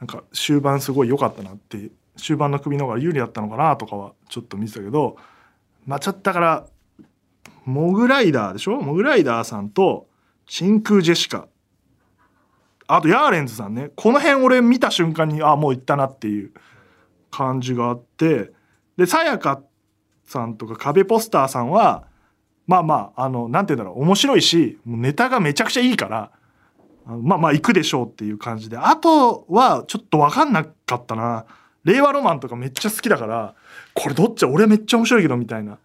[0.00, 5.16] なんか終盤すごい良かったなって終盤の組の方が有利だったのかなとかはちょっと見てたけど
[5.86, 6.66] まあちょっとだから
[7.64, 8.80] モグライダーでしょ？
[8.80, 10.06] モグライダーさんと
[10.46, 11.48] 真空ジェシカ。
[12.86, 13.90] あとヤーレンズさんね。
[13.96, 16.52] この辺俺見た瞬間にあもう行ったなっていう
[17.32, 18.52] 感じがあって。
[18.96, 19.60] でさやか
[20.24, 22.06] さんとか壁ポスターさんは
[22.68, 24.02] まあまああのなんて言うんだろう。
[24.02, 26.30] 面白いしネタがめちゃくちゃいいから
[27.06, 28.76] まあまあ行くでしょうっていう感じで。
[28.76, 31.46] あとはちょっと分かんなかったな。
[31.86, 33.54] 令和ロマンとかめっちゃ好きだから
[33.94, 34.44] これどっち？
[34.44, 35.78] 俺めっちゃ面白いけどみたいな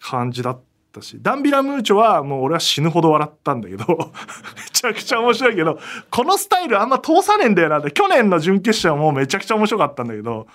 [0.00, 0.60] 感じだっ
[0.92, 1.18] たし。
[1.20, 3.84] ダンビラムーチョはもう俺は死ぬほど笑ったんだけど
[4.56, 5.78] めちゃくちゃ面白いけど
[6.10, 7.90] このスタイルあんま通さねえんだよなって。
[7.90, 10.46] 去年の準決勝もめちゃくちゃ面白かったんだけど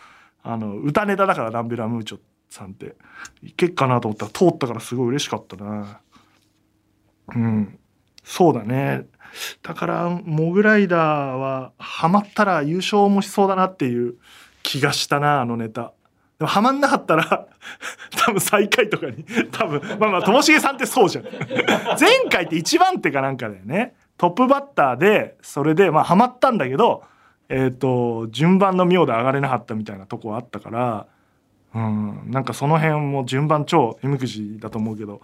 [0.43, 2.95] あの歌ネタだからダンビラムーチョさんって。
[3.43, 5.99] いけっかなと思ったら通ったからすごい嬉しかったな。
[7.35, 7.79] うん。
[8.23, 9.05] そうだね。
[9.63, 14.15] だからモグライダーはハマったら優勝もしそうだなっていう
[14.71, 15.91] 気がしたなあのネタ。
[16.39, 17.47] でもハマんなかったら
[18.25, 21.25] 多分最下位とかに多分まあまあともしげさんってそうじゃん。
[21.99, 23.95] 前回って一番手かなんかだよね。
[24.17, 27.03] トップバッターでそれでまあハマったんだけど
[27.49, 31.05] えっ、ー、と順番の妙で上がれなかったみたいなとこあったから
[31.75, 35.21] うんなんかその辺も順番超 M くじだと思うけど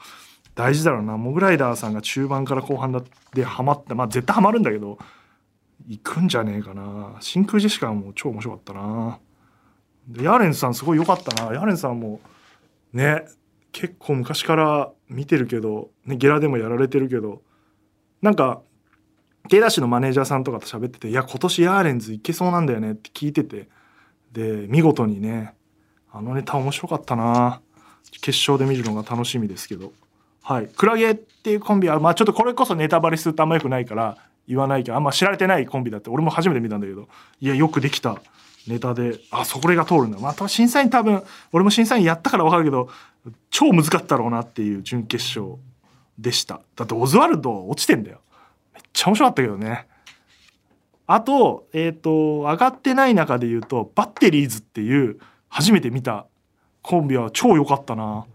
[0.56, 1.16] 大事だろうな。
[1.16, 2.92] モグライダーさんが中盤から後半
[3.34, 4.98] でハマってまあ絶対ハマるんだけど
[5.88, 7.16] 行くんじゃねえかな。
[7.22, 9.20] 真空ジェシカも超面白かったな。
[10.22, 11.54] ヤーレンさんすごい良かったな。
[11.54, 12.20] ヤーレンさんも
[12.94, 13.26] ね
[13.72, 17.42] 結構昔から見てるけど、ね、ゲラでもやられてるけど
[18.22, 18.62] なんか
[19.50, 23.70] ゲラ氏のマネージャーさんとかと喋ってて「いや今年ヤーレンズいけそうなんだよね」って聞いてて
[24.32, 25.54] で見事にね
[26.12, 27.62] あのネタ面白かったな。
[28.22, 29.92] 決勝で見るのが楽しみですけど。
[30.42, 30.68] はい。
[30.68, 34.18] クラゲっていうコンビはまあちょっとこれこそネタバレするとあんまよくないから
[34.48, 37.10] 言わないけどあんま知られてないコンビだって俺も初めて見たんだけど
[37.42, 38.22] いやよくできた。
[38.68, 40.20] ネタであそこが通るんだ。
[40.20, 42.90] まあ審査員多分俺も審査員やったから分かるけど
[43.50, 45.58] 超難かったろうなっていう準決勝
[46.18, 46.62] でした。
[46.76, 48.22] だってオズワルド落ちてんだよ。
[48.74, 49.88] めっちゃ面白かったけどね。
[51.06, 56.26] あと,、えー、と上がってない中で言うとバッテリーズっていう初めて見た。
[56.82, 58.26] コンビは超良かったな。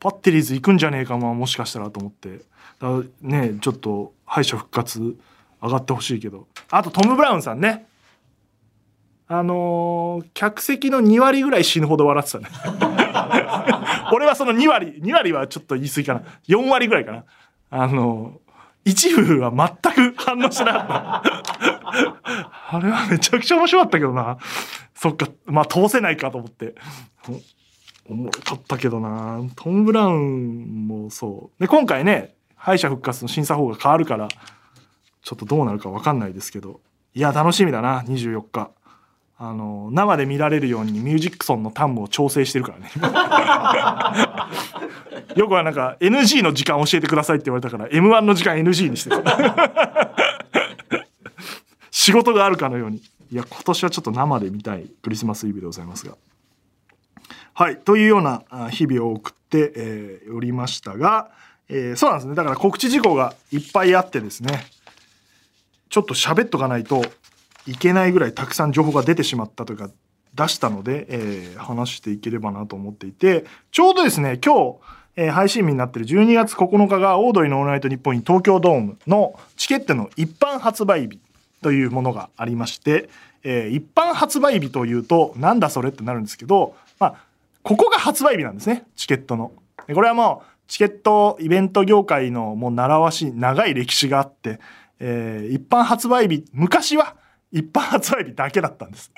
[0.00, 2.40] バッテリーズ行くんじゃねえかなもしかしたらと思って。
[2.80, 2.88] だ
[3.20, 5.16] ねちょっと敗者復活
[5.62, 6.48] 上がってほしいけど。
[6.70, 7.86] あとトム・ブラウンさんね。
[9.32, 12.48] あのー客席の2割ぐらい死ぬほど笑ってたね。
[14.12, 16.22] 俺はその2割2割はちょっと言い過ぎかな。
[16.48, 17.24] 4割ぐらいかな。
[17.70, 18.52] あのー
[18.84, 21.22] 一部は全く反応しなかった。
[22.76, 24.38] あれはめちゃくちゃ面白かったけどな。
[24.94, 25.28] そっか。
[25.46, 26.74] まあ通せないかと思って。
[28.10, 29.40] おもろかったけどな。
[29.56, 31.60] トム・ブラウンもそう。
[31.60, 36.80] で今回ね敗者復活の審査法が変わるからちょっとどうなるか分かんないですけど。
[37.14, 38.02] いや楽しみだな。
[38.02, 38.70] 24日。
[39.44, 42.92] あの生で見られるようにミュージックソンのタンムを調整してるからね。
[45.34, 49.20] よくはなんか NG の時間教えてくださいって言われたから M1 の時間 NG にしてる
[51.90, 53.02] 仕事があるかのように。
[53.32, 56.14] いや今年はちょっと生で見たいクリスマスイブでございますが。
[57.54, 61.30] はいというようなあ日々を送って、えーおりましたが、
[61.68, 62.36] えーそうなんですね。
[62.36, 64.64] だから告知事項がいっぱいあってですね。
[65.88, 67.04] ちょっと喋っとかないと
[67.66, 69.90] いけないぐらいたくさん情報が出てしまったというか
[70.34, 74.78] 出したので、えー話していければなと思っていてちょうどですね今日、
[75.16, 81.20] えー配信日になってる12月9日がオードリーのオールナイトニッポン東京ドームのチケットの一般発売日
[81.60, 83.08] というものがありまして、
[83.44, 87.14] えー一般発売日というとなんだそれってなるんですけどまあ
[87.62, 89.52] ここが発売日なんですねチケットの。
[89.92, 94.58] これはもうチケットイベント業界のもう習わし長い歴史があって、
[94.98, 97.16] えー一般発売日昔は
[97.52, 99.12] 一般発売日だけだったんです。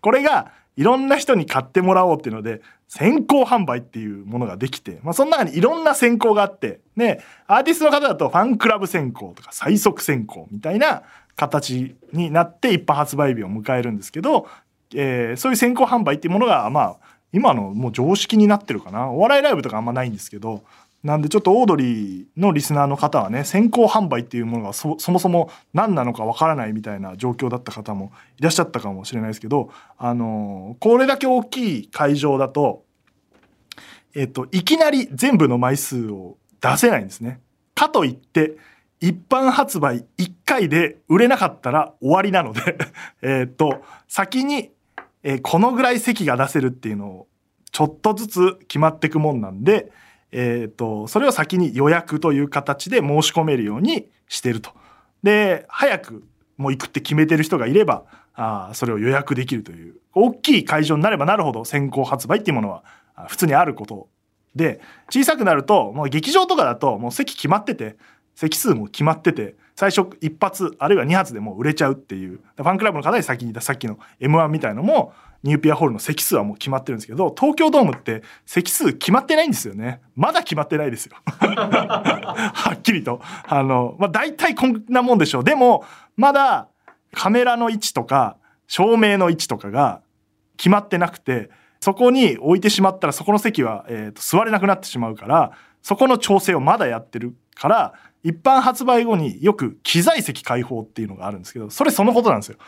[0.00, 11.02] これがいろんな人に買ってもらおうっていうので先行販売っていうものができて、まあ、その中にいろんな先行があってねアーティストの方だとファンクラブ先行とか最速先行みたいな
[11.36, 14.46] 形になって一般発売日を迎えるんですけど、
[14.94, 16.96] えーそういう先行販売っていうものがまあ
[17.32, 20.62] 今のもう常識になってるかなお笑いライブとかあんまないんですけど
[21.02, 32.84] なんでちょっとオードリーのリスナーの方はね先行販売っていうものがそもそも何なのかわからないみたいな状況だった方もいらっしゃったかもしれないですけど、あのこれだけ大きい会場だと、
[34.14, 37.40] えっと、いきなり全部の枚数を出せないんですね。
[37.74, 38.56] かといって
[39.00, 42.78] 一般発売1回で売れなかったら終わりなので
[43.22, 44.70] えっと先に、
[45.24, 47.26] えこのぐらい席が出せるっていうのを
[47.72, 49.90] ちょっとずつ決まっていくもんなんで、
[50.32, 54.70] えー、とそれを先に予約という形で申し込めるようにしてると。
[55.22, 56.24] で早く
[56.56, 62.82] もう行くって決めてる人がいればあそれを予約できるという大きい会場になればなるほど先行発売っていうものは
[63.28, 64.08] 普通にあること
[64.54, 67.96] で小さくなるともう劇場とかだともう席決まってて
[68.34, 80.00] 席数も決まってて最初一発あるいは二発でもう売れちゃうっていうファンクラブの方に先に言ったさっきの m 1みたいのもニューピアホールの席数はもう決まってるんですけど東京ドームって席数決まってないんですよね。
[80.14, 81.16] まだ決まってないですよ。
[81.26, 83.20] はっきりと。
[83.46, 85.44] あの、まあ、大体こんなもんでしょう。
[85.44, 85.84] でも
[86.16, 86.68] まだ
[87.12, 88.36] カメラの位置とか
[88.68, 90.00] 照明の位置とかが
[90.56, 91.50] 決まってなくて
[91.80, 95.52] そこに置いてしまったらそこの席は、えーと座れなくなってしまうから
[95.82, 102.58] そこの調整をまだやってるから一般発売後によく機材席開放っていうのがあるんですけどそれそのことなんですよ。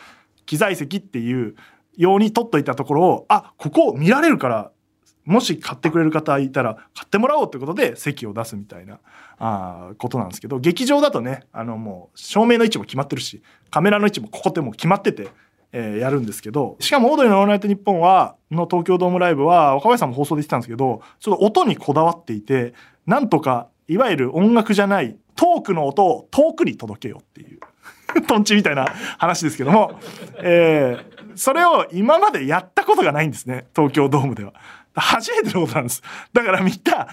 [0.45, 1.55] 機材席っていう
[1.97, 4.71] ように取っといたところをあここ見られるから
[5.25, 8.99] もし買ってくれる方いたら買ってもらおうということで席を出すみたいな
[9.39, 15.29] あことなんですけど劇場だとねあのもう照明の位置も決まってるしカメラの位置もここってもう決まってて、
[15.71, 22.73] えーやるんですけどしかも「オードリーのオールナイトニッポンは」の東京ドームライブは若林さんも放送で言ってたんですけどちょっと音にこだわっていて
[23.07, 27.59] なんとかいわゆる音楽じゃないトークの音を遠くに届けようっていう
[28.25, 28.85] トンチみたいな
[29.17, 29.99] 話ですけども、
[30.37, 34.53] えーそれを今までやったことがないんですね東京ドームでは。
[34.95, 36.01] 初めてのことなんです。
[36.33, 37.07] だからみんな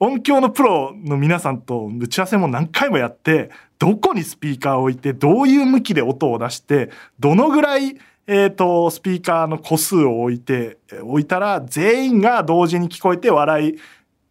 [0.00, 13.78] 音響のプロの皆さんと打ち合わせも何回もやってどこにスピーカーを置いてどういう向きで音を出してどのぐらい、えー、とスピーカーの個数を置いて置いたら全員が同時に聞こえて笑い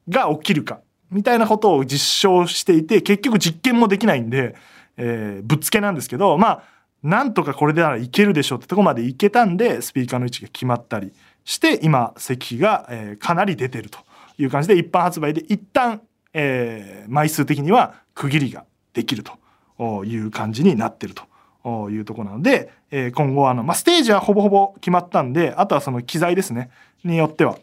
[0.09, 4.55] が起きるかみたいなことを実証していて結局実験もできないんで、
[4.97, 6.63] えーぶっつけなんですけどまあ
[7.03, 11.11] なんとかこれでならいけるでしょうってとこまでいけたんでスピーカーの位置が決まったり
[11.43, 13.99] して今席が、えかなり出てると
[14.37, 16.01] いう感じで一般発売で一旦、
[16.33, 18.63] えー枚数的には区切りが
[18.93, 19.23] できる
[19.77, 26.69] という感じになってるというところなので、え今後あの、まあ、ステージはほぼほぼ決まったんであとはその機材ですね
[27.03, 27.57] によっては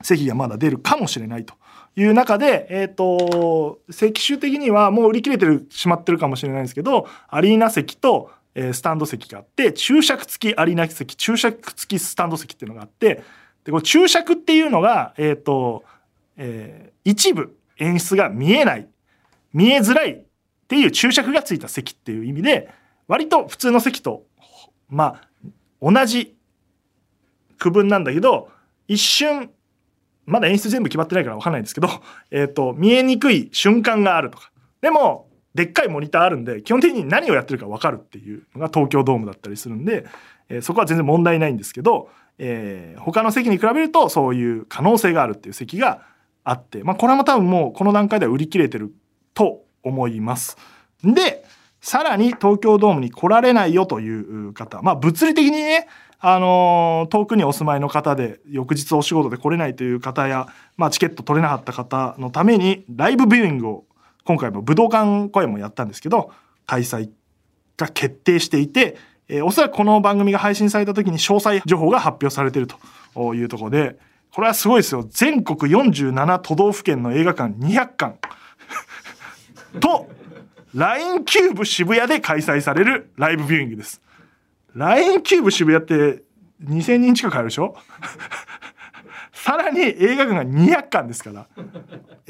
[0.00, 1.54] 席がまだ出るかもしれないと
[1.96, 13.22] いう中で、えっ、と、席種的にはもう売り切れてるしまってるかもしれないんですけど、アリーナ席と、えースタンド席があって注釈付きアリーナ席注釈付きスタンド席っていうのがあって
[13.64, 15.84] でこの注釈っていうのがえっ、と、
[16.36, 18.88] えー一部演出が見えない
[19.52, 20.22] 見えづらいっ
[20.66, 22.68] ていう注釈がついた席っていう意味で
[23.06, 24.24] 割と普通の席と
[24.90, 25.28] まあ
[25.80, 26.36] 同じ
[27.58, 28.50] 区分なんだけど
[28.88, 29.50] 一瞬
[30.26, 31.88] まだ演出全部決まってないから分かんないんですけど、
[32.30, 34.50] えっと見えにくい瞬間があるとか。
[34.82, 40.06] でもでっかいモニターあるんで基本的に何をやってるか分かるっていうのが東京ドームだったりするんで、
[40.48, 46.02] えーそこは全然問題ないんですけど、えー他の席に比べるとそういう可能性があるっていう席が
[46.44, 48.92] あって、まあ、これも多分もうこの段階では売り切れてる
[49.34, 50.56] と思います。
[51.02, 51.44] で
[51.80, 55.86] さらに東京ドームに来られないよという方まあ物理的にね
[56.18, 63.84] あのー遠くにお住まいの方で翌日お仕事で来れないという方や、まあ、チケット取れなかった方のためにライブビューイングを
[64.28, 66.30] 今回も武道館公演もやったんですけど
[66.66, 67.08] 開催
[67.78, 72.68] が決定していて、えーおそらくこの番組が配信された時に詳細情報が発表されている
[73.14, 73.96] というところで
[74.34, 75.02] これはすごいですよ。
[75.08, 78.18] 全国47都道府県の映画館200館
[79.80, 80.10] と
[80.74, 84.02] LINE キューブ渋谷で開催されるライブビューイングです。
[84.74, 86.22] LINE キューブ渋谷って
[86.64, 87.74] 2000人近く入るでしょ？
[89.32, 91.46] さらに映画館が200館ですから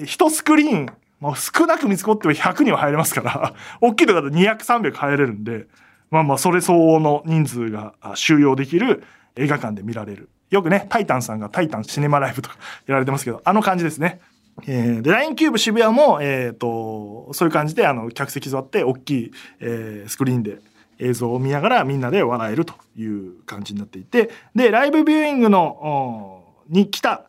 [0.05, 0.87] 一スクリーン
[1.21, 5.67] もう少なく見積もっても100人は入れますから 大きいところだと200300入れるんで
[6.11, 9.05] まあまあそれ相応の人数が収容できる
[9.37, 14.21] 映画館で見られるよくねタイタンさんがタイタンシネマライブとか やられてますけどあの感じですね。
[14.67, 20.59] えーで LINE キューブ渋谷も、えー、とそういう感じであの客席座って大きい、えースクリーンで
[20.99, 27.28] 映像を見ながらみんなで笑えるという感じになっていてでライブビューイングのに来た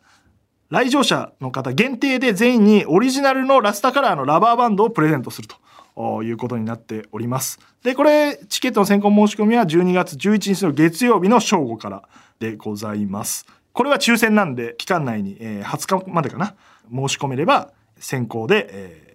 [0.70, 5.48] 来場者の方限定で全員にオリジナルのラスタカラーのラバーバンドをプレゼントする
[5.96, 7.58] ということになっております。
[7.82, 13.46] でこれチケットの先行申し込みは12月11日の月曜日の正午からでございます。
[13.72, 16.54] これは抽選なんで期間内に、えー20日までかな
[16.88, 19.10] 申し込めれば先行で、えー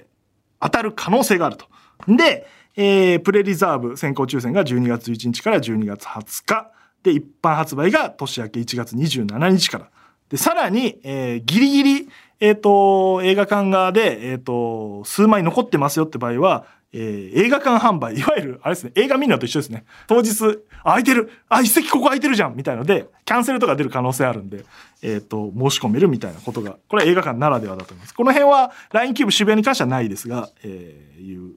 [0.61, 1.67] 当たる可能性があると。
[2.07, 6.71] で、えープレリザーブ先行抽選が12月11日から12月20日
[7.03, 9.89] で一般発売が年明け1月27日から
[10.35, 12.09] でさらに、えーギリギリ、
[12.41, 19.85] えー、と映画館側で、えー、と数枚残ってますよって場合は、えー映画館販売いわゆるあれですね映画見るのと一緒ですね。
[20.07, 20.31] 当日
[20.79, 21.31] あ空いてる。
[21.47, 22.55] あ一席ここ空いてるじゃん。
[22.57, 24.65] みたいのでキャンセルとか出る可能性あるんで、
[25.01, 28.13] えー、と申し込めるみたいなことがこれは映画館ならではだと思います。
[28.13, 31.53] この辺は LINE キューブ渋谷に関してはないですが、えーいう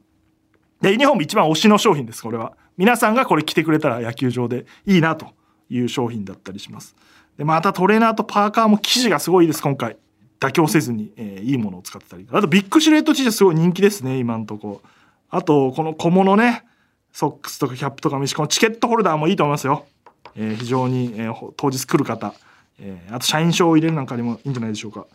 [0.80, 2.54] でユニフォーム一番推しの商品ですこれは。
[2.76, 5.28] 皆さんがこれ着てくれたら野球場でいいなと
[5.70, 6.94] いう商品だったりします。
[7.38, 9.96] でまたトレーナーとパーカーも生地がすごいです今回。
[10.38, 12.26] 妥協せずに、えーいいものを使ってたり。
[12.30, 14.82] あとビッグシルエット T シャツすごい人気ですね今んとこ。
[15.30, 16.64] あとこの小物ね。
[17.12, 19.86] ソックスとかキャップとかもいいしこのチケットホルダーもいいと思いますよ、
[20.34, 22.34] えー非常に、えー当日来る方、
[22.78, 25.06] えーあと社員証を入れるなんかにもいいんじゃないでしょうか。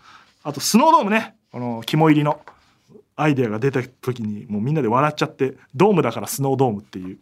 [0.43, 1.35] あとスノードームね。
[1.51, 2.41] この肝入りの。
[3.15, 7.19] アイデアが出た時にもうみんなで笑っちゃってドームだからスノードームっていう。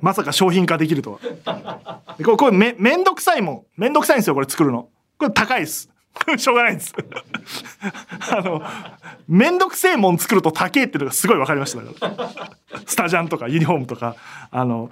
[0.00, 2.00] まさか商品化できるとは。
[2.24, 3.62] これこれめめんどくさいもん。
[3.76, 4.88] めんどくさいんですよこれ作るの。
[5.18, 5.90] これ高いです。
[6.36, 6.94] しょうがないです。
[8.32, 8.62] あの
[9.28, 11.82] めんどくせえもん作ると高えっていうのがすごい分かりました。
[11.82, 14.16] だからスタジャンとかユニフォームとか。
[14.50, 14.90] あの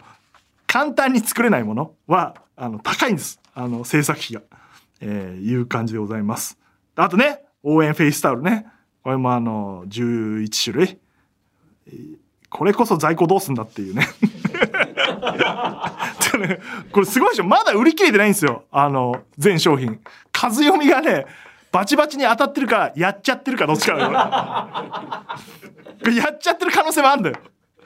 [0.67, 3.41] 簡単に作れないものはあの高いんです。
[3.55, 4.43] あの制作費が、
[5.01, 6.59] えーいう感じでございます。
[6.97, 8.67] あとね応援フェイスタオルね。
[9.03, 10.99] これもあの11種類。
[11.87, 11.93] え
[12.57, 14.09] これこそ在庫どうすんだっていう ね。
[16.90, 17.44] これすごいでしょ。
[17.44, 18.64] まだ売り切れてないんですよ。
[18.72, 20.00] あの全商品。
[20.32, 21.26] 数読みがね
[21.70, 23.96] バチバチに当たってるかやっちゃってるかどっちか。
[23.96, 24.09] だよ
[26.02, 27.36] これやっちゃってる可能性もあるんだよ。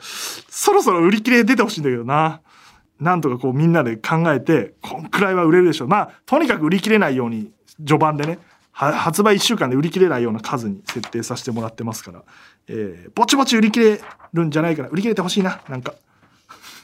[0.01, 2.41] そろそろ売り切れ出てほしいんだけどな。
[3.01, 5.89] なんとかこうみんなで考えてこんくらいは売れるでしょう。
[5.89, 8.39] まあとにかく売り切れないように序盤でね
[8.81, 12.23] 発売1週間で売り切れないような数に設定させてもらってますから、
[12.69, 14.01] えーぼちぼち売り切れ
[14.33, 15.61] るんじゃないかな売り切れてほしいな。
[15.69, 15.95] なんか。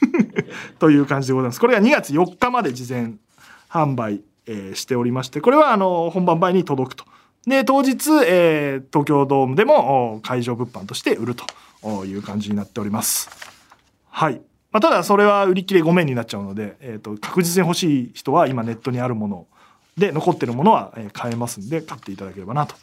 [0.77, 1.59] という感じでございます。
[1.59, 3.13] これが2月4日まで事前
[3.69, 7.05] 販売、えーしておりましてこれはあの本番前に届くと。
[7.47, 13.29] で当日、えー東京ドームでも会場物販として売るという感じになっております。
[14.09, 14.41] はい、
[14.71, 19.47] まあ、ただそれは売り切れ5面になっちゃうので、えー、と確実に欲しい人は今ネットにあるものを
[19.97, 22.75] で残ってるものは買えますんで買っていただければなと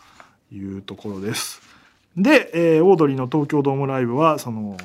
[0.53, 1.63] いうところです。
[2.17, 4.77] で、えーオードリーの東京ドームライブはその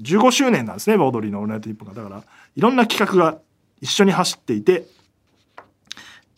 [0.00, 1.94] 15周年なんですねオードリーの「オールナイトニッポン」が。
[1.94, 2.22] だから
[2.56, 3.38] いろんな企画が
[3.80, 4.86] 一緒に走っていて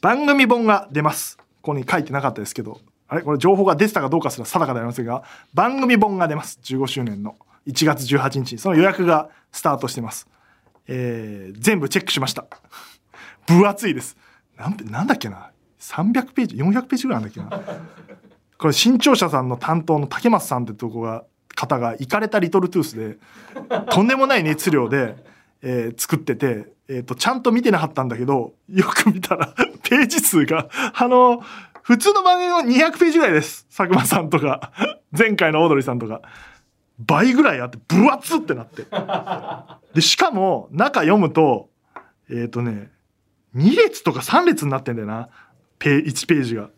[0.00, 1.36] 番組本が出ます。
[1.36, 3.22] ここに書いてなかったですけどあれ？
[3.22, 6.58] これ情報が出てたかどうかすら定かではありませんが番組本が出ます。
[6.62, 7.36] 15周年の。
[7.66, 8.58] 1月18日。
[8.58, 10.26] その予約がスタートしてます、
[10.86, 12.46] えー全部チェックしました。
[13.46, 14.16] 分厚いです。
[14.60, 15.50] なんなんだっけな
[15.80, 17.78] ？300ページ400ページぐらいなんだっけな？
[18.58, 21.24] これ新潮社さんの担当の竹松さんってとこが
[21.56, 23.18] 方が行かれたリトルトゥースで
[23.90, 25.16] とんでもない熱量で、
[25.62, 31.42] えー作ってて、えー、とちゃんと見てなかったんだけどよく見たらページ数があの
[31.82, 33.66] 普通の番組の200ページぐらいです。
[33.74, 34.72] 佐久間さんとか
[35.10, 36.20] 前回のオードリーさんとか。
[37.02, 38.84] 倍ぐらいあって分厚ってなって。
[39.94, 41.70] でしかも中読むと
[42.28, 42.90] えっ、とね
[43.56, 45.28] 2列とか3列になってんだよな。
[45.78, 46.70] ペ1ページが。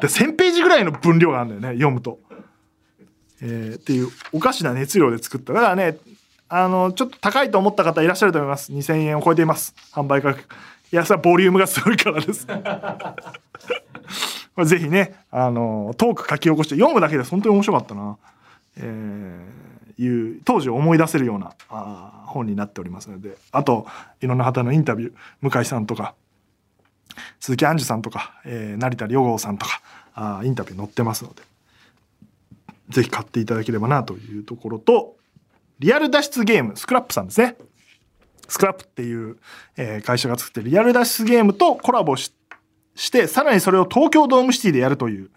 [0.00, 2.20] で1000ページぐらいの分量があるんだよね読むと。
[3.42, 5.52] えーっていうおかしな熱量で作った。
[5.52, 5.98] だからね
[6.48, 8.72] あのちょっと高いと思った方いらっしゃると思います。
[8.72, 9.74] 2000円を超えています。
[9.92, 10.54] 販売価格。
[10.92, 12.46] いやそれはボリュームがすごいからです。
[14.64, 18.16] ぜひねあのトーク書き起こして読むだけで本当に面白かったな、
[18.78, 23.86] えーいう当時を思い出せるようなあ本になっておりますのであと
[24.20, 26.14] いろんな方のインタビュー向井さんとか
[27.40, 29.80] 鈴木杏樹さんとか、えー成田凌吾さんとか
[30.14, 31.42] あインタビュー載ってますので
[32.90, 35.16] ぜひ買っていただければなというところと
[35.78, 37.56] リアル脱出ゲームスクラップさんですね。
[38.48, 39.36] スクラップっていう、
[39.76, 42.32] えー会社が作ってリアル脱出ゲームとコラボし
[42.94, 45.30] してさらにそれを東京ドームシティでやるという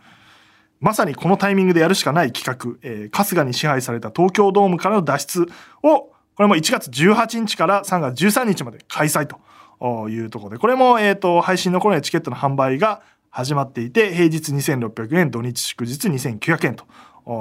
[0.80, 5.46] まさにこのタイミングでやるしかない企画、えー春日に支配された東京ドームからの脱出
[5.84, 9.40] をこれも1月18日から3月13日まで開催と。
[10.10, 10.58] いうところで。
[10.58, 16.86] これも、えー、と配信の頃にはチケットの販売が始まっていて平日2600円土日祝日2900円と。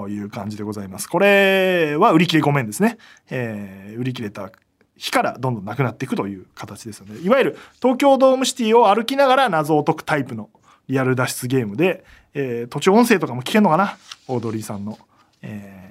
[0.09, 1.09] いう感じでございます。
[1.09, 2.99] これは売り切れ5面ですね、
[3.31, 4.53] えー売り切れた
[4.99, 10.51] 日からどんどんなくなっていくという形ですのでいわゆる東京ドームシティを歩きながら謎を解くタイプの
[10.89, 13.97] リアル脱出ゲームで、えー途中音声とかも聞けるのかな？
[14.29, 14.99] オードリーさんの、
[15.43, 15.83] え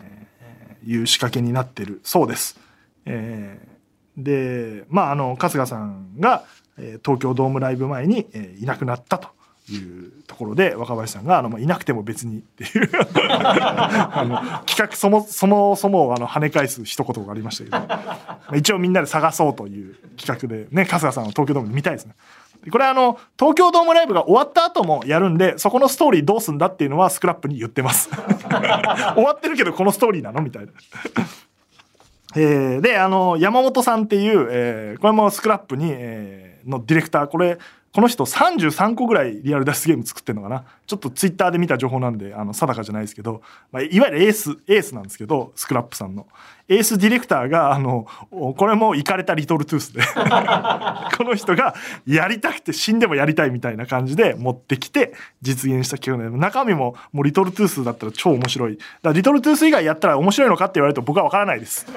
[0.84, 2.60] ーいう仕掛けになってるそうです。
[3.06, 3.78] えー
[4.18, 6.44] でまああの春日さんが、
[6.78, 9.30] えー東京ドームライブ前に、えーいなくなったと
[9.70, 12.90] いうところで若林さんがあの、まあ、いなくても別にっていう
[13.30, 22.14] あの企画そもそもそもあの跳ね返す一言がありましたけどまあ一応みんなで探そうという企画でね春日さんを東京ドームで見たいですね。
[22.68, 28.10] でこれはあの東京ドームライブが終わった後もやるんでそこのストーリーどうすんだっていうのはスクラップに言ってます。
[29.16, 30.74] 終わってるけどこのストーリーなのみたいな。
[32.36, 37.28] えーであの山本さんっていう、えーこれもスクラップに、えーのディレクター。
[37.28, 37.58] これ
[37.98, 40.66] この人33個ぐらいリアル脱出ゲーム作ってるのかな？
[40.86, 43.42] ちょっとツイッターで見た情報なんであの定かじゃないですけど、
[43.72, 46.28] まあ、いわゆるエースエースなんですけどスクラップさんの。
[46.70, 50.04] エースディレクターがあのこれもイかれたリトルトゥースで。
[51.18, 51.74] この人が
[52.06, 58.78] やりたくて死んでもやりたいみたいな感じで持ってきて実現した企画で中身ももうリトルトゥースだったら超面白い。
[58.78, 61.88] だからリトルトゥース以外やったら面白いのかって言われると僕は分からないです。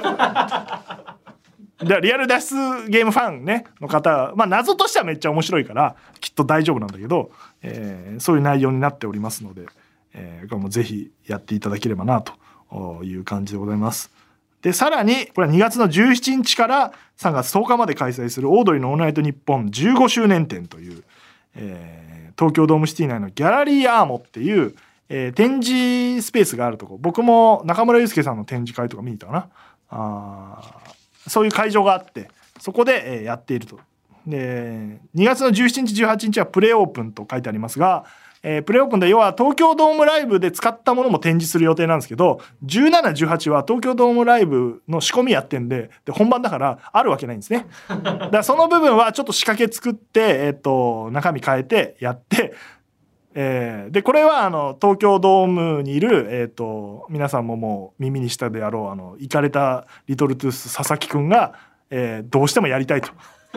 [1.83, 7.31] でリアル脱出ゲームファンねの方まあ謎としてはめっちゃ面白いからきっと大丈夫なんだけど、
[7.62, 9.66] えーそういう内容になっておりますので、
[10.12, 14.11] えーこれもぜひやっていただければなという感じでございます。
[14.62, 21.03] でさらにこれは2月の17日から3月10日まで開催するオードリーのオーナイトニッポン15周年展という、
[21.55, 24.74] えー東京ドームシティ内のギャラリーアーモっていう、
[25.09, 29.49] えー展示スペースがあるとこ僕も中村祐介さんの展示会とか見に行ったかな
[29.91, 30.78] あ
[31.27, 33.81] そういう会場があってそこで、えーやっていると。
[34.27, 38.05] で2月の17日18日はプレオープンと書いてありますが、
[38.43, 52.55] えー、プレオープンで要は東京ドームライブで使ったものも展示する予定なんですけど1718は東京ドームライブの仕込みやってんでで本番だからあるわけないんですねだからその部分はちょっと仕掛け作って、えー、と中身変えてやって
[53.35, 61.55] えー、でこれはあの東京ドームにいる、えーと、皆さんももう耳にしたであろうあの行かれたリトルトゥース佐々木くんが、
[61.91, 63.11] えー、どうしてもやりたいと。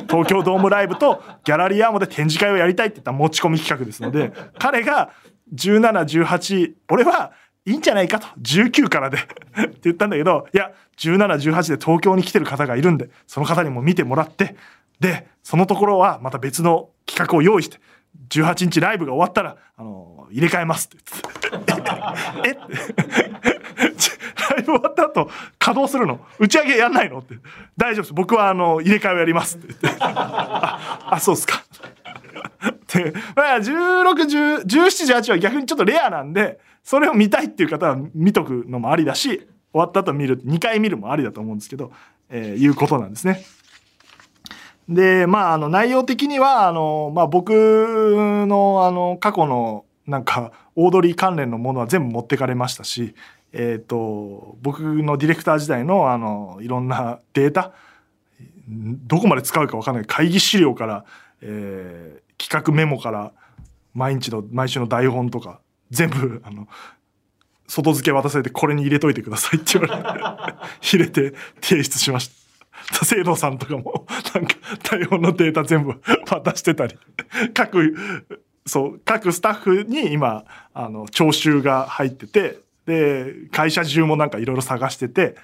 [0.09, 5.11] 東京ドームライブとギャラリーアーモで展示会をやりたいって言った持ち込み企画ですので彼が
[5.53, 7.31] 1718俺は
[7.65, 8.27] いいんじゃないかと。
[8.41, 9.17] 19からで。
[9.17, 9.21] っ
[9.69, 14.55] て言ったんだけどいや1718で東京に来てる方がいるんでその方にも見てもらって。
[14.99, 17.79] でそのところはまた別の企画を用意して
[18.29, 20.97] 18日ライブが終わったらあの入れ替えますって
[21.51, 21.73] 言って。
[22.49, 22.55] えっ
[24.49, 26.19] ライブ終わった後稼働するの？
[26.39, 27.19] 打ち上げやんないの？
[27.19, 27.35] って。
[27.77, 28.13] 大丈夫です。
[28.13, 30.03] 僕はあの入れ替えをやりますって言って。
[30.03, 31.63] ああそうっすか。
[32.93, 41.91] で、まあ、161718は逆にちょっとレアなんでそれを見たいっていう方は見とくのもありだし終わった後見る2回見るもありだと思うんですけど、
[42.29, 43.43] えー、いうことなんですね。
[44.89, 53.15] でまああの内容的にはあの、まあ、僕のあの過去のなんかオードリー関連のものは全部持ってかれましたし、
[53.53, 57.71] えーと、僕のディレクター時代のあのいろんなデータ
[58.67, 61.05] どこまで使うか分かんない会議資料から、
[61.41, 63.31] えー、企画メモから
[63.93, 65.59] 毎日の毎週の台本とか
[65.91, 66.67] 全部あの
[67.67, 72.42] 外付け渡されてこれに入れといてくださいって言われて 入れて提出しました。
[73.05, 76.97] 清野さんとかも なんか台本のデータ全部渡してたり。
[77.53, 77.95] 各
[78.65, 85.35] そう各スタッフに今あの徴収が入っててで会社中もなんかいろいろ探してて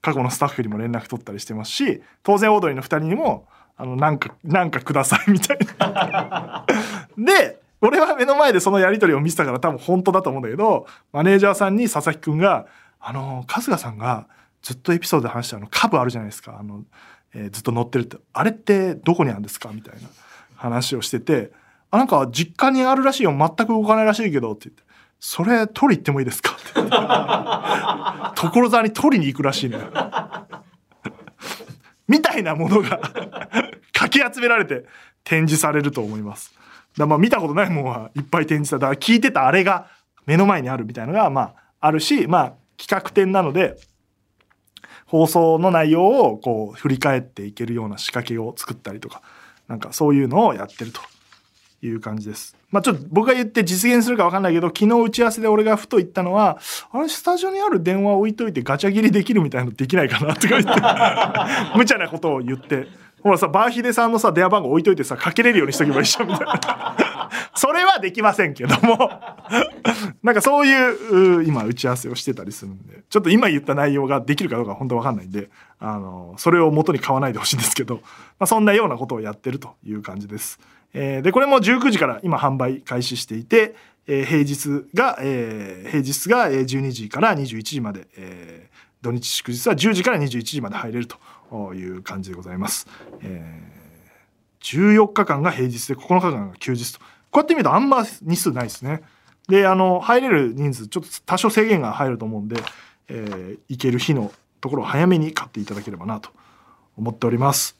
[0.00, 6.66] 過去のスタッフにも連絡取ったりしてますし当然オードリーの2人にもあのなんかなんかくださいみたいな。
[7.18, 12.66] で俺は目の前でそのやり取りを見てたから多分本当だと思うんだけどマネージャーさんに佐々木くんが
[13.04, 14.28] 「あの春日さんが
[14.62, 16.56] ずっとエピソードで話したあの株あるじゃないですか。
[16.58, 16.84] あの、
[17.34, 18.16] えー、ずっと乗ってるって。
[18.32, 19.70] あれってどこにあるんですか？
[19.72, 20.08] みたいな
[20.56, 21.50] 話をしてて。
[21.90, 23.32] あなんか実家にあるらしいよ。
[23.36, 24.82] 全く動かないらしいけどって言って。
[25.20, 26.52] それ取り行ってもいいですか？
[26.52, 28.40] って。
[28.40, 29.86] 所沢に取りに行くらしいのよ。
[32.08, 32.98] みたいなものが
[33.92, 34.84] かき集められて
[35.24, 36.52] 展示されると思います。
[36.96, 39.86] だまあ見たことないものはいっぱい展示されただから聞いてたあれが
[40.26, 43.76] 目の前にあるみたいのがまああるしまあ企画展なので
[45.12, 49.20] 放送の内容をこう振り返っていけるような仕掛けを作ったりとか
[49.68, 51.02] なんかそういうのをやってると
[51.82, 52.56] いう感じです。
[52.70, 56.58] まあちょっと僕が言って実現するか分かんないけど昨日打ち合わせで俺がふと言ったのは
[56.92, 60.70] あれスタジオにある電話置いといてガチャ切りできるみたいなのできないかなとか言って
[61.76, 62.88] 無茶なことを言って
[63.22, 66.96] ほらさバーヒデさんのさ電話番号置いといてさかけれるようにしとけばいいじゃんみたいな。
[67.54, 69.10] それはできませんけども。
[70.22, 78.00] なんかそういう今打ち合わせをしてたりするんでちょっと今言った内容ができるかどうか本当わかんないんであのそれを元に買わないでほしいんですけど、ま
[78.40, 80.60] あ、そんなようなことをやってるという感じです。
[80.94, 83.74] えー、でこれも19時から今販売開始していて、
[84.06, 91.16] えー、平日が、えー、平日が12時から21時まで、えー、土日祝日は10時から21時まで入れると。
[91.52, 92.86] という感じでございます。
[93.20, 99.02] えー、14日間が平日で9日間が休日とこうやって見るとあんま日数ないですね。
[99.48, 102.56] であの入れる人数ちょっと多少制限が入ると思うんで、
[103.08, 104.32] えー、行ける日の
[104.62, 106.30] ところを早めに買っていただければなと
[106.96, 107.76] 思っております。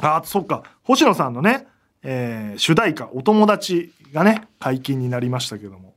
[0.00, 1.66] あそっか星野さんのね、
[2.04, 5.94] えー、主題歌「お友達」がね解禁になりましたけども、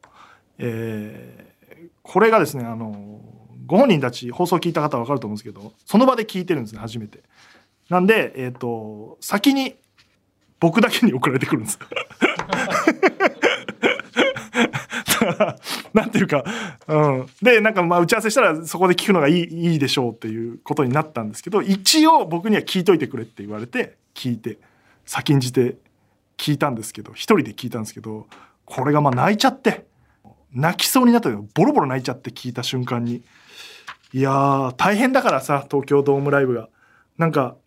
[0.58, 3.22] えー、これがですねあの
[3.70, 7.22] ご本人たち放送聞いた方は分かると思うんですけどその場で聞いてるんですね初めて。
[7.88, 9.76] なんで、えーと、先に
[10.60, 11.80] 僕だけに送られてくるんです。
[15.22, 15.56] だから
[15.94, 16.44] なんていうか、
[16.88, 24.58] うん、でなんかまあ打ち合わせしたらそこで聞くのがいいいいでしょうっていうことになったんですけど一応僕には聞いといてくれって言われて聞いて
[25.06, 25.78] 先んじて
[26.38, 28.28] 聞いたんですけど一人で聞いたんですけど
[28.66, 29.86] これがまあ泣いちゃって
[30.54, 33.24] 泣きそうになったボロボロ泣いちゃって聞いた瞬間に。
[34.12, 36.70] いや大変だからさ東京ドームライブが。
[37.18, 37.58] なんか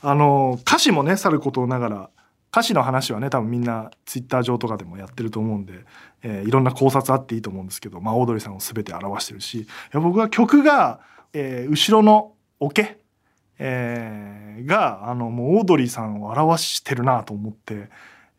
[0.00, 2.10] あの歌詞もねさることながら
[2.50, 5.84] 歌詞の話はね多分みんなツイッター上とかでもやってると思うんで、
[6.22, 9.60] えー、いろんな考察あっていいと思うんですけど、まあ、オードリーさんを全て表してるし。
[9.60, 11.00] いや僕は曲が、
[11.32, 12.98] えー、後ろのオケ、
[13.58, 17.90] えー、があのもうオードリーさんを表してるなと思って。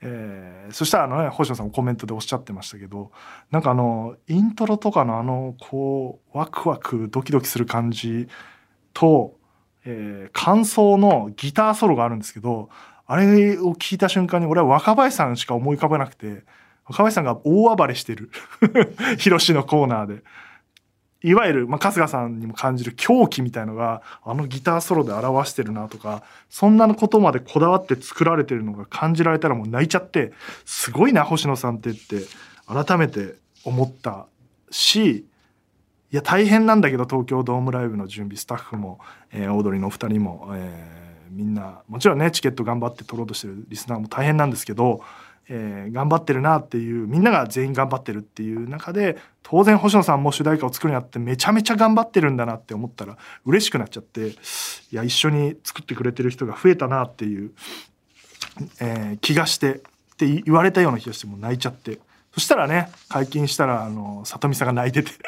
[0.01, 3.11] えー、そしたらあのね星野さんもコメントでおっしゃってましたけど
[3.51, 8.27] なんかあのイントロとかのあのこうワクワクドキドキする感じ
[8.93, 9.35] と
[9.85, 12.69] えー感想のギターソロがあるんですけど
[13.07, 16.43] あれを聞いた瞬間に俺は若林さんしか思い浮かばなくて
[16.85, 18.31] 若林さんが大暴れしてる
[19.17, 20.23] ヒロシのコーナーで。
[21.22, 30.32] いわゆる、まあ、春日さんにも感じる狂気みたいのがあのギターソロで表してるなとかそんなことまでこだわって作られてるのが感じられたらもう泣いちゃって
[30.65, 32.22] すごいな星野さんってって
[32.67, 34.28] 改めて思った
[34.72, 35.26] し
[36.11, 38.99] いや大変なんだけど東京ドームライブの準備スタッフも、
[39.32, 40.99] えーオードリーのお二人も、えー
[41.32, 45.01] みんなもちろんねチケット頑張って取ろうとしてるリスナーも大変なんですけど、
[45.49, 54.35] えー頑張ってるなっていうみんなが全員頑張ってるっていう中で当然星野さんも主題歌を作るにあってめちゃめちゃ頑張ってるんだなって思ったら嬉しくなっちゃってい
[54.91, 57.51] や一緒に作ってくれてる人が増えたなっていう、
[58.79, 59.79] えー気がしてっ
[60.17, 61.99] て言われたような気がしてもう泣いちゃって。
[62.33, 65.11] そしたらね解禁したらあの里見さんが泣いてて。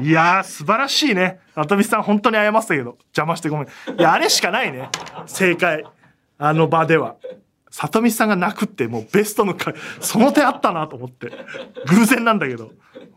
[0.00, 1.38] いやー素晴らしいね。
[1.54, 3.66] 里見さん本当に謝ってたけど邪魔してごめん。
[3.66, 3.70] い
[4.02, 4.88] やあれしかないね。
[5.26, 5.84] 正解。
[6.38, 7.16] あの場では。
[7.72, 11.32] 里見さんが泣くってもうベストの回その手あったなと思って。
[11.88, 12.70] 偶然なんだけど。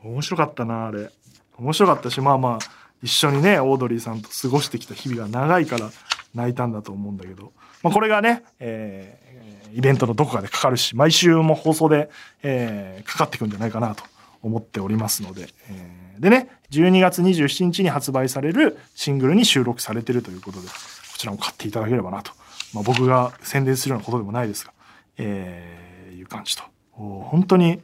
[0.03, 1.11] 面白かったなあれ。
[1.57, 5.91] 面白かったしまあまあ一緒にねオードリーさんと過ごしてきた日々が長いから
[6.33, 7.53] 泣いたんだと思うんだけど、
[7.83, 9.25] まあ、これがね、えー
[9.73, 12.09] イベントのどこかでかかるし毎週も放送で、
[12.43, 14.05] えーかかってくんじゃないかなと
[14.41, 20.73] 思っておりますので、えーでね12月27日に発売されるシングルに収録されてるということでこ
[21.17, 22.31] ちらも買っていただければなと、
[22.75, 24.73] まあ、僕が宣伝するようなことでもないですが、
[25.17, 27.75] えーいう感じと本当にや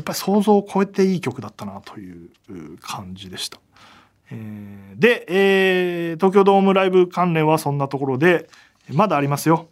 [0.00, 2.30] っぱり想像を超えていい曲だったなという
[2.80, 3.58] 感じでした。
[4.30, 8.48] えーで、えー東京ドームライブ関連はそんなところで
[8.92, 9.68] まだありますよ。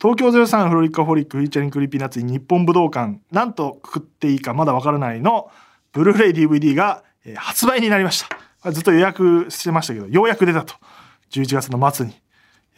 [0.00, 5.50] 東京03 FROLIC A HOLIC featuring Creepy Nuts 日本武道館なんとくくっていいかまだわからないの
[5.92, 7.02] ブルーレイ DVD が、
[7.36, 8.22] 発売になりまし
[8.62, 10.74] たずっと予約してましたけどようやく出たと
[11.30, 12.12] 11月の末に、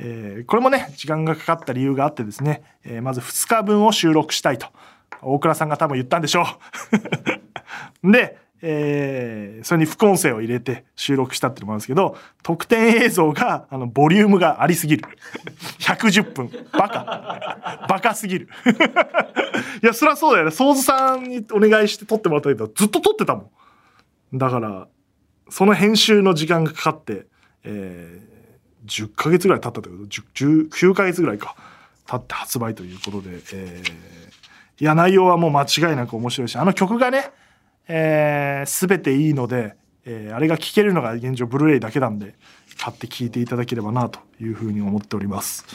[0.01, 4.68] えーこれもね時間がかかった理由があってですね、えーまず2日分を収録したいと
[5.22, 6.46] 大倉さんが多分言ったんでしょ
[8.03, 8.11] う。
[8.12, 15.05] で、えーそれに副音声を入れて収録したっていうのもあるんですけど特典映像があのボリュームがありすぎる。
[15.80, 16.51] 110分。
[16.72, 17.86] バカ。
[17.88, 18.49] バカすぎる。
[19.82, 20.51] いやそりゃそうだよね。
[20.53, 23.51] ソーズさんにお願いして撮ってもらったけどずっと撮ってたも
[24.32, 24.38] ん。
[24.38, 24.86] だから
[25.49, 27.26] その編集の時間がかかって、
[27.64, 28.20] え
[28.87, 31.57] 10ヶ月ぐらい経ったってこと？10 9ヶ月ぐらいか
[32.07, 34.18] 経って発売ということで、えー
[34.81, 37.33] いや内容はもう間違いなく面白いしあの曲がね、
[37.89, 39.74] えー、全ていいので、
[40.05, 42.37] えーあれが聴けるのが現状ブルーレイだけなんで
[42.79, 45.66] 買って聴いていただければなというふうに思っております。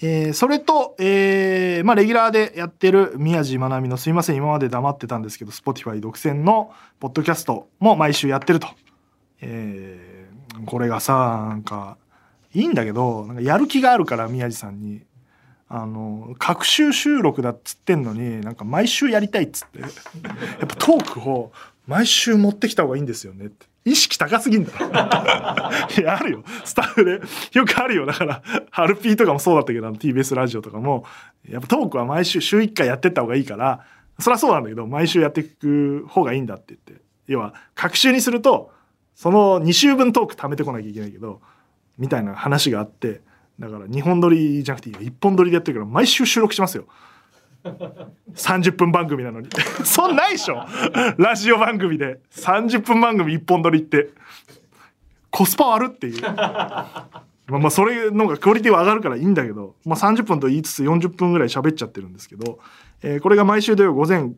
[0.00, 8.68] えーそれと、えーまあ、レギュラーでやってる宮地まなみの「すいません今まで黙ってたんですけど Spotify 独占のポッドキャストも毎週やってると。
[9.40, 10.07] えー
[10.66, 11.96] これがさなんか
[12.54, 15.02] いいんだけどなんかやる気があるから宮地さんに。
[15.70, 19.80] あの各週収録だっつってんのになんか毎週やりたいっつって。
[19.80, 19.90] やっ
[20.66, 21.52] ぱトークを
[21.86, 23.66] 毎週持ってきた方がいいんですよねって。
[23.84, 24.86] 意識高すぎんだろ。
[24.88, 24.90] い
[26.04, 26.44] やあるよ。
[26.64, 27.20] スタッフで。
[27.52, 28.06] よくあるよ。
[28.06, 31.04] だからハルピーとかもそうだったけど TBS ラジオとかも。
[31.46, 33.84] やっぱトークは毎週週1回やってった方がいいから
[34.18, 37.02] そりゃそうなんだけど毎週やっていく方がいいんだって言って。
[37.26, 38.72] 要は各週にすると
[39.18, 41.40] その2週分トーク貯めてこなきゃいけないけど
[41.98, 43.20] みたいな話があって
[43.58, 46.84] だから2本撮りじゃなくて1本撮りでやってるから毎週収録しますよ。
[48.36, 49.48] 30分番組なのに。
[49.84, 50.64] そんないでしょ。
[51.18, 52.20] ラジオ番組で。
[52.30, 54.10] 30分番組1本撮りって。
[55.30, 56.22] コスパ悪っていう。
[56.22, 62.60] まあまあそれのがクオリティは上がるからいいんだけど、まあ、30分と言いつつ40分ぐらい喋っちゃってるんですけど、
[63.02, 64.30] えーこれが毎週土曜午前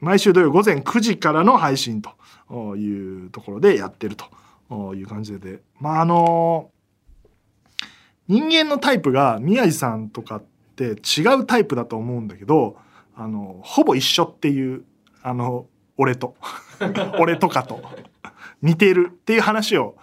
[0.00, 5.60] 毎週土曜午前9時からの配信というところでやってるという感じで。
[5.80, 6.70] まああの
[8.28, 10.44] 人間のタイプが宮治さんとかっ
[10.74, 12.76] て違うタイプだと思うんだけど
[13.14, 14.84] あのほぼ一緒っていう
[15.22, 15.66] あの
[15.96, 16.36] 俺と。
[17.18, 17.82] 俺とかと。
[18.62, 19.96] 似てるっていう話を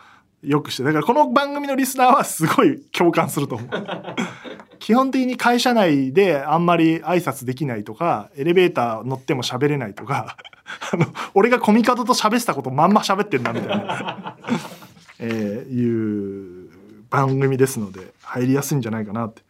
[0.44, 3.70] よくしてだからこの番組のリスナーはすごい共感すると思う。
[4.80, 10.36] 基本的に会社内であんまり挨拶できないとかエレベーター乗っても喋れないとか
[10.92, 14.38] あの俺がコミカドと喋ってたことまんま喋ってるなみたいな、
[15.20, 16.70] えーいう
[17.10, 19.42] 番組ですので入りやすいんじゃないかなって、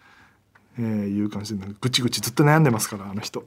[0.77, 3.43] えーいう感じでぐちぐちずっと悩んでますからあの人。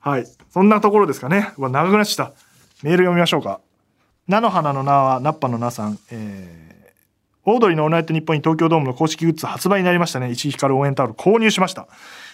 [0.00, 2.34] はいそんなところですかねうわ長くなっちゃった
[2.82, 3.60] メール読みましょうか。
[4.26, 6.74] 菜の花の名はナッパの名さん、えー
[7.46, 10.30] オードリーのオーナイトニッポンに東京ドームの公式グッズ発売になりましたね。
[10.30, 11.88] 石井ひかる応援タオル購入しました。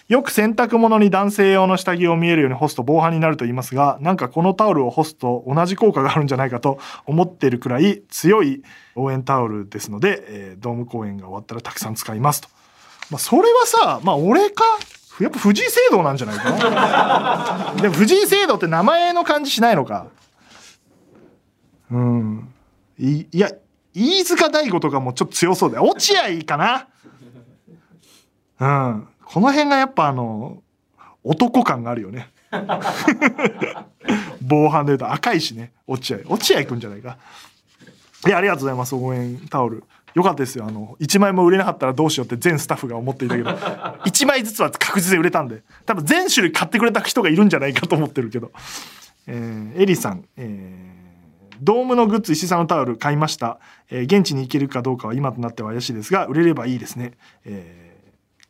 [0.07, 8.63] よく洗濯物に男性用の下着を見えるように干すと防犯になると言いますが、なんかこのタオルを干すと同じ効果があるんじゃないかと思っているくらい強い
[8.95, 12.47] 応援タオルですので、えードーム公演が終わったらたくさん使いますと。
[13.09, 14.63] まあ、それはさ、まあ、俺か、
[15.19, 17.81] やっぱ藤井聖堂なんじゃないかな。
[17.81, 20.07] でも藤井聖堂って名前の感じしないのか。
[21.91, 22.53] うん。
[22.97, 23.51] いいや、
[23.93, 25.83] 飯塚大吾とかもちょっと強そうだよ。
[25.83, 26.87] 落合かな？
[28.59, 28.65] う
[28.97, 29.07] ん。
[29.25, 30.61] この辺がやっぱあの、
[31.23, 32.29] 男感があるよね。
[34.41, 36.19] 防犯で言うと赤いしね、落合。
[36.27, 37.17] 落合くんじゃないか。
[38.25, 39.83] いや、ありがとうございます、応援タオル。
[40.13, 40.65] よかったですよ。
[40.65, 43.49] あの、1枚も売れなかったらどうしようって全スタッフが思っていたけど、
[44.03, 48.51] 1枚ずつは確実に売れたんで、多分全種類買ってくれた人がいるんじゃないかと思ってるけど。
[49.27, 50.80] えーエリさん、えー
[51.61, 53.59] ドームのグッズ石井さんのタオル買いました、
[53.89, 57.13] えー現地に行けるかどうかは今となっては怪しいですが売れればいいですね、
[57.45, 57.91] えー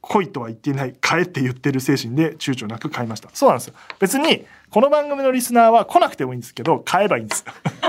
[0.03, 3.29] 来いとは言っていない買えって言ってる精神で躊躇なく買いました。
[3.33, 3.75] そうなんですよ。
[3.99, 7.45] 別にこの番組のリスナーは来なくてもいいんですけど買えばいいんです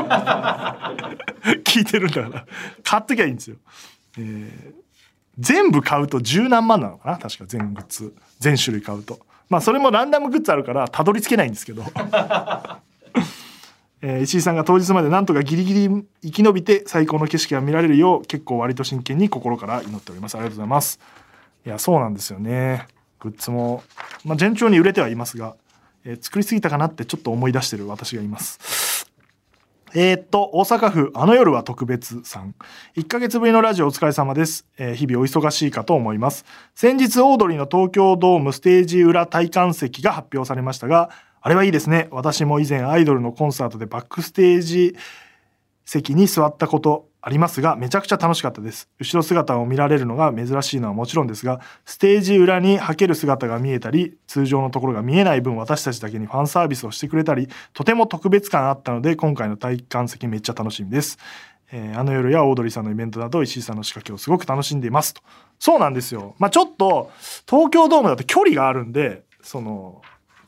[1.64, 2.46] 聞いてるんだから。
[2.84, 3.56] 買っときゃいいんですよ、
[4.18, 4.74] えー
[5.38, 7.16] 全部買うと十何万なのかな？
[7.16, 8.14] 確か全グッズ。
[8.38, 9.18] 全種類買うと。
[9.48, 11.82] まあそれもランダムグッズあるからたどり着けないんですけど。
[14.02, 21.00] えー石井さんが当日までなんとかギリギリ生き延びて最高の景色が見られるよう結構割と真剣に心から祈っておりますありがとうございます
[21.64, 22.88] いやそうなんですよね
[23.20, 23.84] グッズも、
[24.24, 25.54] まあ、順調に売れてはいますが、
[26.04, 28.92] えー作りすぎたかなってちょっと思い出してる私がいます
[29.94, 32.54] えーっと、大阪府、あの夜は特別さん。
[32.96, 34.66] 1ヶ月ぶりのラジオお疲れ様です。
[34.78, 36.46] えー日々お忙しいかと思います。
[36.74, 41.10] 先日、オードリーの東京ドームステージ裏体感席が発表されましたが、
[41.42, 42.08] あれはいいですね。
[42.12, 44.96] 私も以前アイドルのコンサートでバックステージ
[45.84, 48.88] 席に座ったことありますがめちゃくちゃ楽しかったです。
[48.98, 61.18] 後ろ姿を見られるのが珍しいのはもちろんですがステージ裏にはける姿が見えたり通常のところが見えない分私たちだけにファンサービスをしてくれたりとても特別感あったので今回の体感席めっちゃ楽しみです、
[61.72, 65.22] えーあの夜やオードリーさんのイベントなど石井さんの仕掛けをすごく楽しんでいますと。
[65.58, 66.34] そうなんですよ。
[66.38, 67.10] まあちょっと
[67.48, 70.02] 東京ドームだと距離があるんでその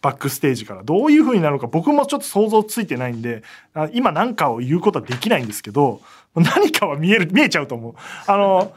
[0.05, 0.83] バックステージから。
[0.83, 3.43] どういう風になるのか僕もちょっと想像ついてないんで
[3.73, 6.03] あ今何かを言うことはできないんですけど
[6.35, 7.95] 何かは見える見えちゃうと思う。
[8.27, 8.73] あの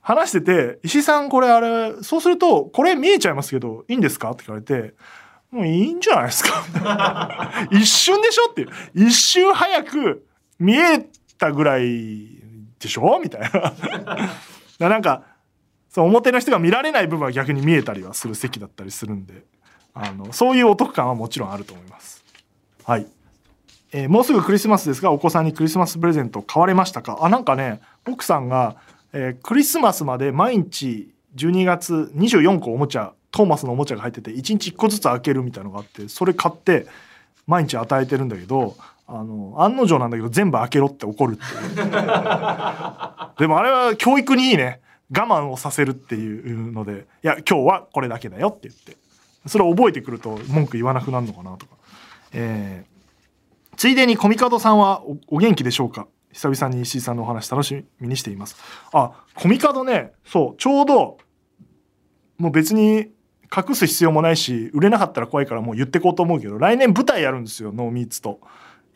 [0.00, 4.94] 話してて「石井さんこれあれそうするとこれ見えちゃいますけどいいんですか?」って言われて
[5.50, 8.50] 「もういいんじゃないですか」 一瞬でしょ？
[8.50, 8.68] っていう。
[8.94, 10.24] 一瞬早く
[10.58, 11.06] 見え
[11.38, 12.28] たぐらい
[12.78, 13.18] でしょ？
[13.22, 13.48] みたいな。
[13.48, 13.74] だか
[14.78, 15.24] らなんか
[15.88, 19.44] そう表の人が見られない部分は逆に見えたりはする席だったりするんで。
[20.02, 22.24] あのそういうお得感はもちろんあると思います。
[22.84, 23.06] はい、
[23.92, 27.18] えーもうすぐクリスマスですがお子さんにクリスマスプレゼント買われましたか？
[27.20, 28.76] あなんかね奥さんが、
[29.12, 36.86] えークリスマスまで毎日12月24個おもちゃトーマスのおもちゃが入ってて1日1個ずつ開けるみたいのがあってそれ買って
[37.46, 38.76] 毎日与えてるんだけど
[39.06, 41.42] あの案の定なんだけど全部開けろって怒るって
[41.80, 41.86] いう。
[43.38, 44.80] でもあれは教育にいいね。
[45.12, 48.96] 我慢をさせるっていうのでいや今日はこれだけだよって言って。
[49.46, 51.76] それを覚えてくると文句言わなくなるのかなとか、
[52.32, 52.90] えー
[53.76, 56.06] ついでにコミカドさんはお元気でしょうか？
[56.32, 58.56] 久々に石井さんのお話楽しみにしています。
[58.92, 61.16] あコミカドねそうちょうど
[62.36, 63.10] もう別に
[63.56, 68.40] 隠す必要もないし売れなかったら怖いからもう言ってこうと思うけど来年舞台やるんですよノーミーツと、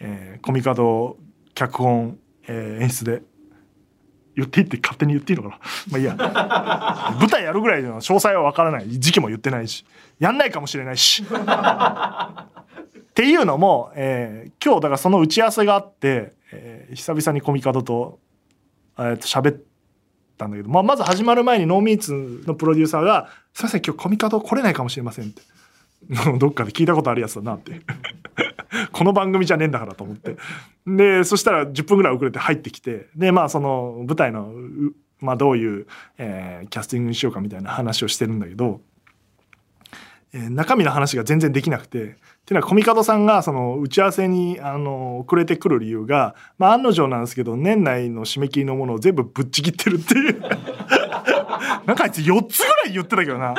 [0.00, 1.16] えーコミカド
[1.54, 3.22] 脚本、えー演出で。
[4.36, 5.58] 言っていいって勝手に言っていいのかな？
[5.90, 6.16] まあいいや。
[7.20, 8.88] 舞台やるぐらいの詳細は分からない。
[8.98, 9.84] 時期も言ってないし。
[10.18, 11.24] やんないかもしれないし。
[11.24, 11.26] っ
[13.14, 18.18] ていうのも、えー今日だからその打ち合わせがあって、えー久々にコミカドと,、
[18.98, 19.60] えーと喋っ
[20.36, 25.42] たんだけど、まあ、まず始まる前にノーミーツのプロデューサーが「すいません今日コミカド来れないかもしれません」って。
[26.38, 27.80] どっかで聞いたことあるやつだなって。
[28.92, 30.36] この番組じゃねえんだからと思って。
[30.86, 33.08] でそしたら10分ぐらい遅れて入ってきて。
[33.16, 34.52] でまあその舞台の、
[35.20, 35.86] まあ、どういう、
[36.18, 38.80] えーキャスティングにしようかみたいな話をしてるんだけど、
[40.34, 42.10] えー中身の話が全然できなくてってい
[42.50, 50.42] うのはコミカドさんがその打ち合わせにあの遅れてくる理由が、まあ、案の定なんですけど年内の締め切りのものを全部ぶっちぎってるっていう。
[51.86, 53.54] なんかあいつ4つぐらい言ってたけどな。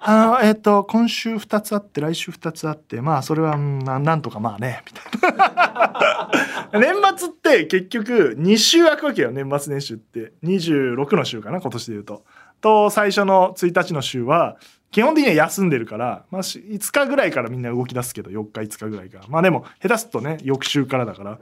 [0.00, 6.30] あのえっ、と今週2つあって来週2つあってまあそれはななんとかまあねみたいな。
[6.80, 10.32] 年末って結局2週空くわけよ年末年始って。
[10.42, 12.24] 26の週かな今年で言うと。
[12.60, 14.56] と最初の1日の週は
[14.94, 19.24] 基本的には休んでるから、まあ、5日ぐらいからみんな動き出すけど4日5日ぐらいから。
[19.26, 21.40] まあでも下手すとね翌週からだから。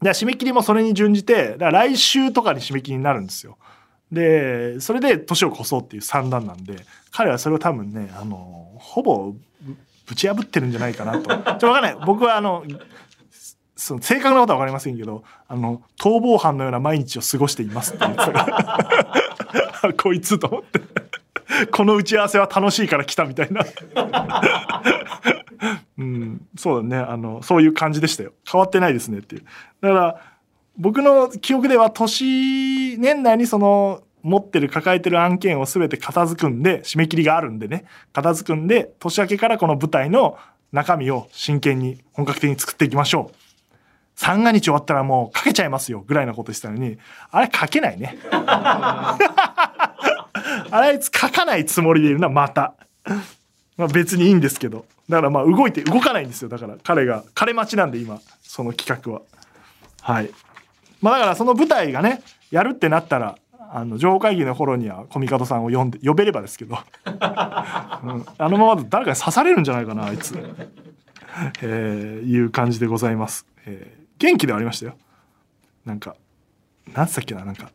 [0.00, 3.58] で締め切りもそれに準じてだから来週とかに締め切りになるんですよ。
[4.12, 6.76] でそれで年を越そうっていう算段なんで
[7.10, 9.34] 彼はそれを多分ねあのほぼ
[10.06, 11.30] ぶち破ってるんじゃないかなと。
[11.34, 11.96] ちょっと分かんない。
[12.06, 12.62] 僕はあの
[13.74, 19.18] その正確なことは分かりませんけどあの逃亡犯のような毎日を過ごしていますって言ってたか
[19.82, 20.99] らこいつと思って。
[21.72, 23.64] この打ち合わせは楽しいから来たみたいな。
[25.98, 26.96] うんそうだね。
[26.96, 28.32] あのそういう感じでしたよ。
[28.50, 29.42] 変わってないですねっていう。
[29.80, 30.16] だから
[30.78, 37.84] 僕の記憶では年年内にその持ってる抱えてる案件を全て片付くんで締め切りがあるんでね。
[38.12, 40.38] 片付くんで年明けからこの舞台の
[40.72, 43.36] 中身を真剣に本格的に作っていきましょう。
[44.14, 46.98] 三が日終わったらもう書けちゃいますよぐらいなことしたのに。
[47.30, 48.18] あれ書けないね。
[50.70, 52.74] あいつ書かないつもりでいるなまた。
[53.76, 54.84] まあ別にいいんですけど。
[55.08, 56.48] だからまあ動いて動かないんですよ。
[56.48, 59.22] だから彼が彼待ちなんで今その企画は。
[60.02, 60.30] はい。
[61.00, 63.38] まあだからその舞台がねやるってなったら
[63.72, 66.76] あの情報会議の頃にはコミカドさんを呼んで呼べればですけど、
[67.06, 68.00] うん、あ
[68.48, 70.34] のままだと誰かに刺されるんじゃないかなあいつ、
[71.62, 74.96] えー、いう感じでございます、えー元気ではありましたよ。
[75.84, 76.14] なんか
[76.94, 77.72] なんつったっけななんか。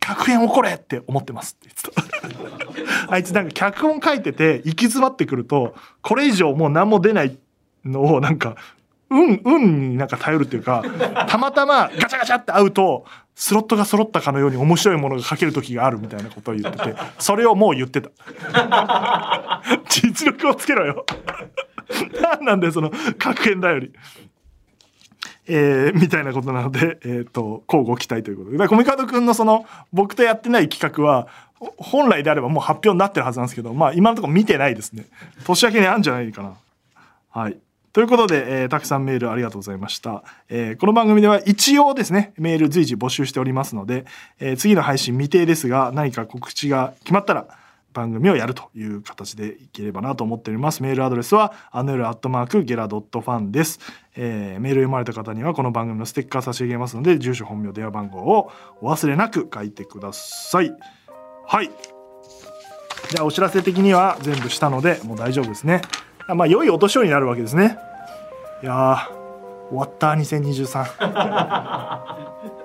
[0.00, 3.12] 客演怒れって思ってますって言ってた。
[3.12, 7.38] あいつなんか脚本書いてて行き詰まってくるとこれ以上もう何も出ない
[7.84, 8.56] のをなんか
[9.10, 10.84] 運運になんか頼るっていうか
[11.28, 18.10] たまたまガチャガチャって会うとスロットが揃ったかのように面白いものが書ける時があるみたいなことを言っててそれをもう言ってた。
[19.88, 21.06] 実力をつけろよ。
[22.20, 23.92] 何なんだよその格言だより。
[25.52, 28.68] えー、みたいなことなので、 えーと、交互期待ということで。
[28.68, 31.26] コミカド君のその僕とやってない企画は
[31.76, 35.06] 本来であればもう発表になってるはずなんですけどまあ今のところ見てないですね。
[35.44, 36.54] 年明けにあるんじゃないかな。
[37.30, 37.58] はい。
[37.92, 44.04] ということで、えー、たくさんメールありがとうございました、えー、この番組では一応ですねメール随時募集しておりますので、
[44.38, 47.48] えー、次の配信未定ですが何か告知が決まったら
[47.92, 50.82] 番組をやるという形でいければなと思っております。
[50.82, 53.80] メールアドレスはアヌールアットマークゲラドットファンです、
[54.16, 54.60] えー。
[54.60, 60.72] メール読まれた方にはこの番組のステッカー差し上げますので、住所、本名、電話番号をお忘れなく書いてください。
[61.46, 61.70] はい。
[63.10, 65.82] じゃあお知らせ的には全部したのでもう大丈夫ですね。
[66.28, 67.76] まあ良いお年をになるわけですね。
[68.62, 69.08] いや
[69.68, 72.59] 終わった2023。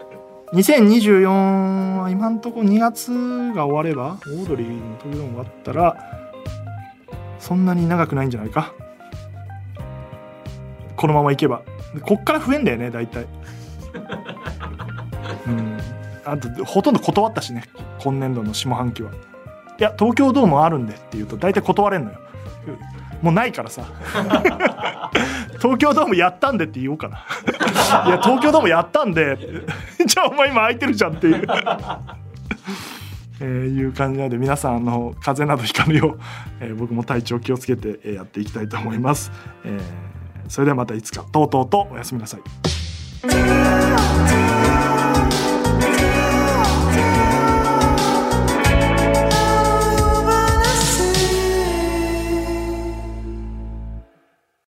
[0.56, 3.12] 2024は今んとこ2月
[3.54, 6.32] が終わればオードリーの東京ドーム終わったら
[7.40, 8.74] そんなに長くないんじゃないか？
[10.96, 11.62] このままいけば。
[12.02, 13.26] こっから増えんだよね大体。
[15.48, 15.78] うん。
[16.24, 17.64] あとほとんど断ったしね
[18.00, 19.12] 今年度の下半期は。
[19.78, 22.20] いや東京ドームあるんでって言うと大体断れんのよ
[23.26, 23.82] もうないからさ。
[25.58, 27.18] 東京ドームやったんでって言おうかな。
[28.06, 29.36] いや東京ドームやったんで。
[30.06, 31.48] じゃあお前今空いてるじゃんっていう。
[33.42, 36.20] えー、いう感じなので皆さんあの風邪などひかぬよう、
[36.62, 39.30] えー、僕も体調気をつけて、え、やっていきたいと思います、
[39.66, 39.82] えー、
[40.48, 41.26] それではまたいつか。
[41.32, 42.42] とうとうとおやすみなさい。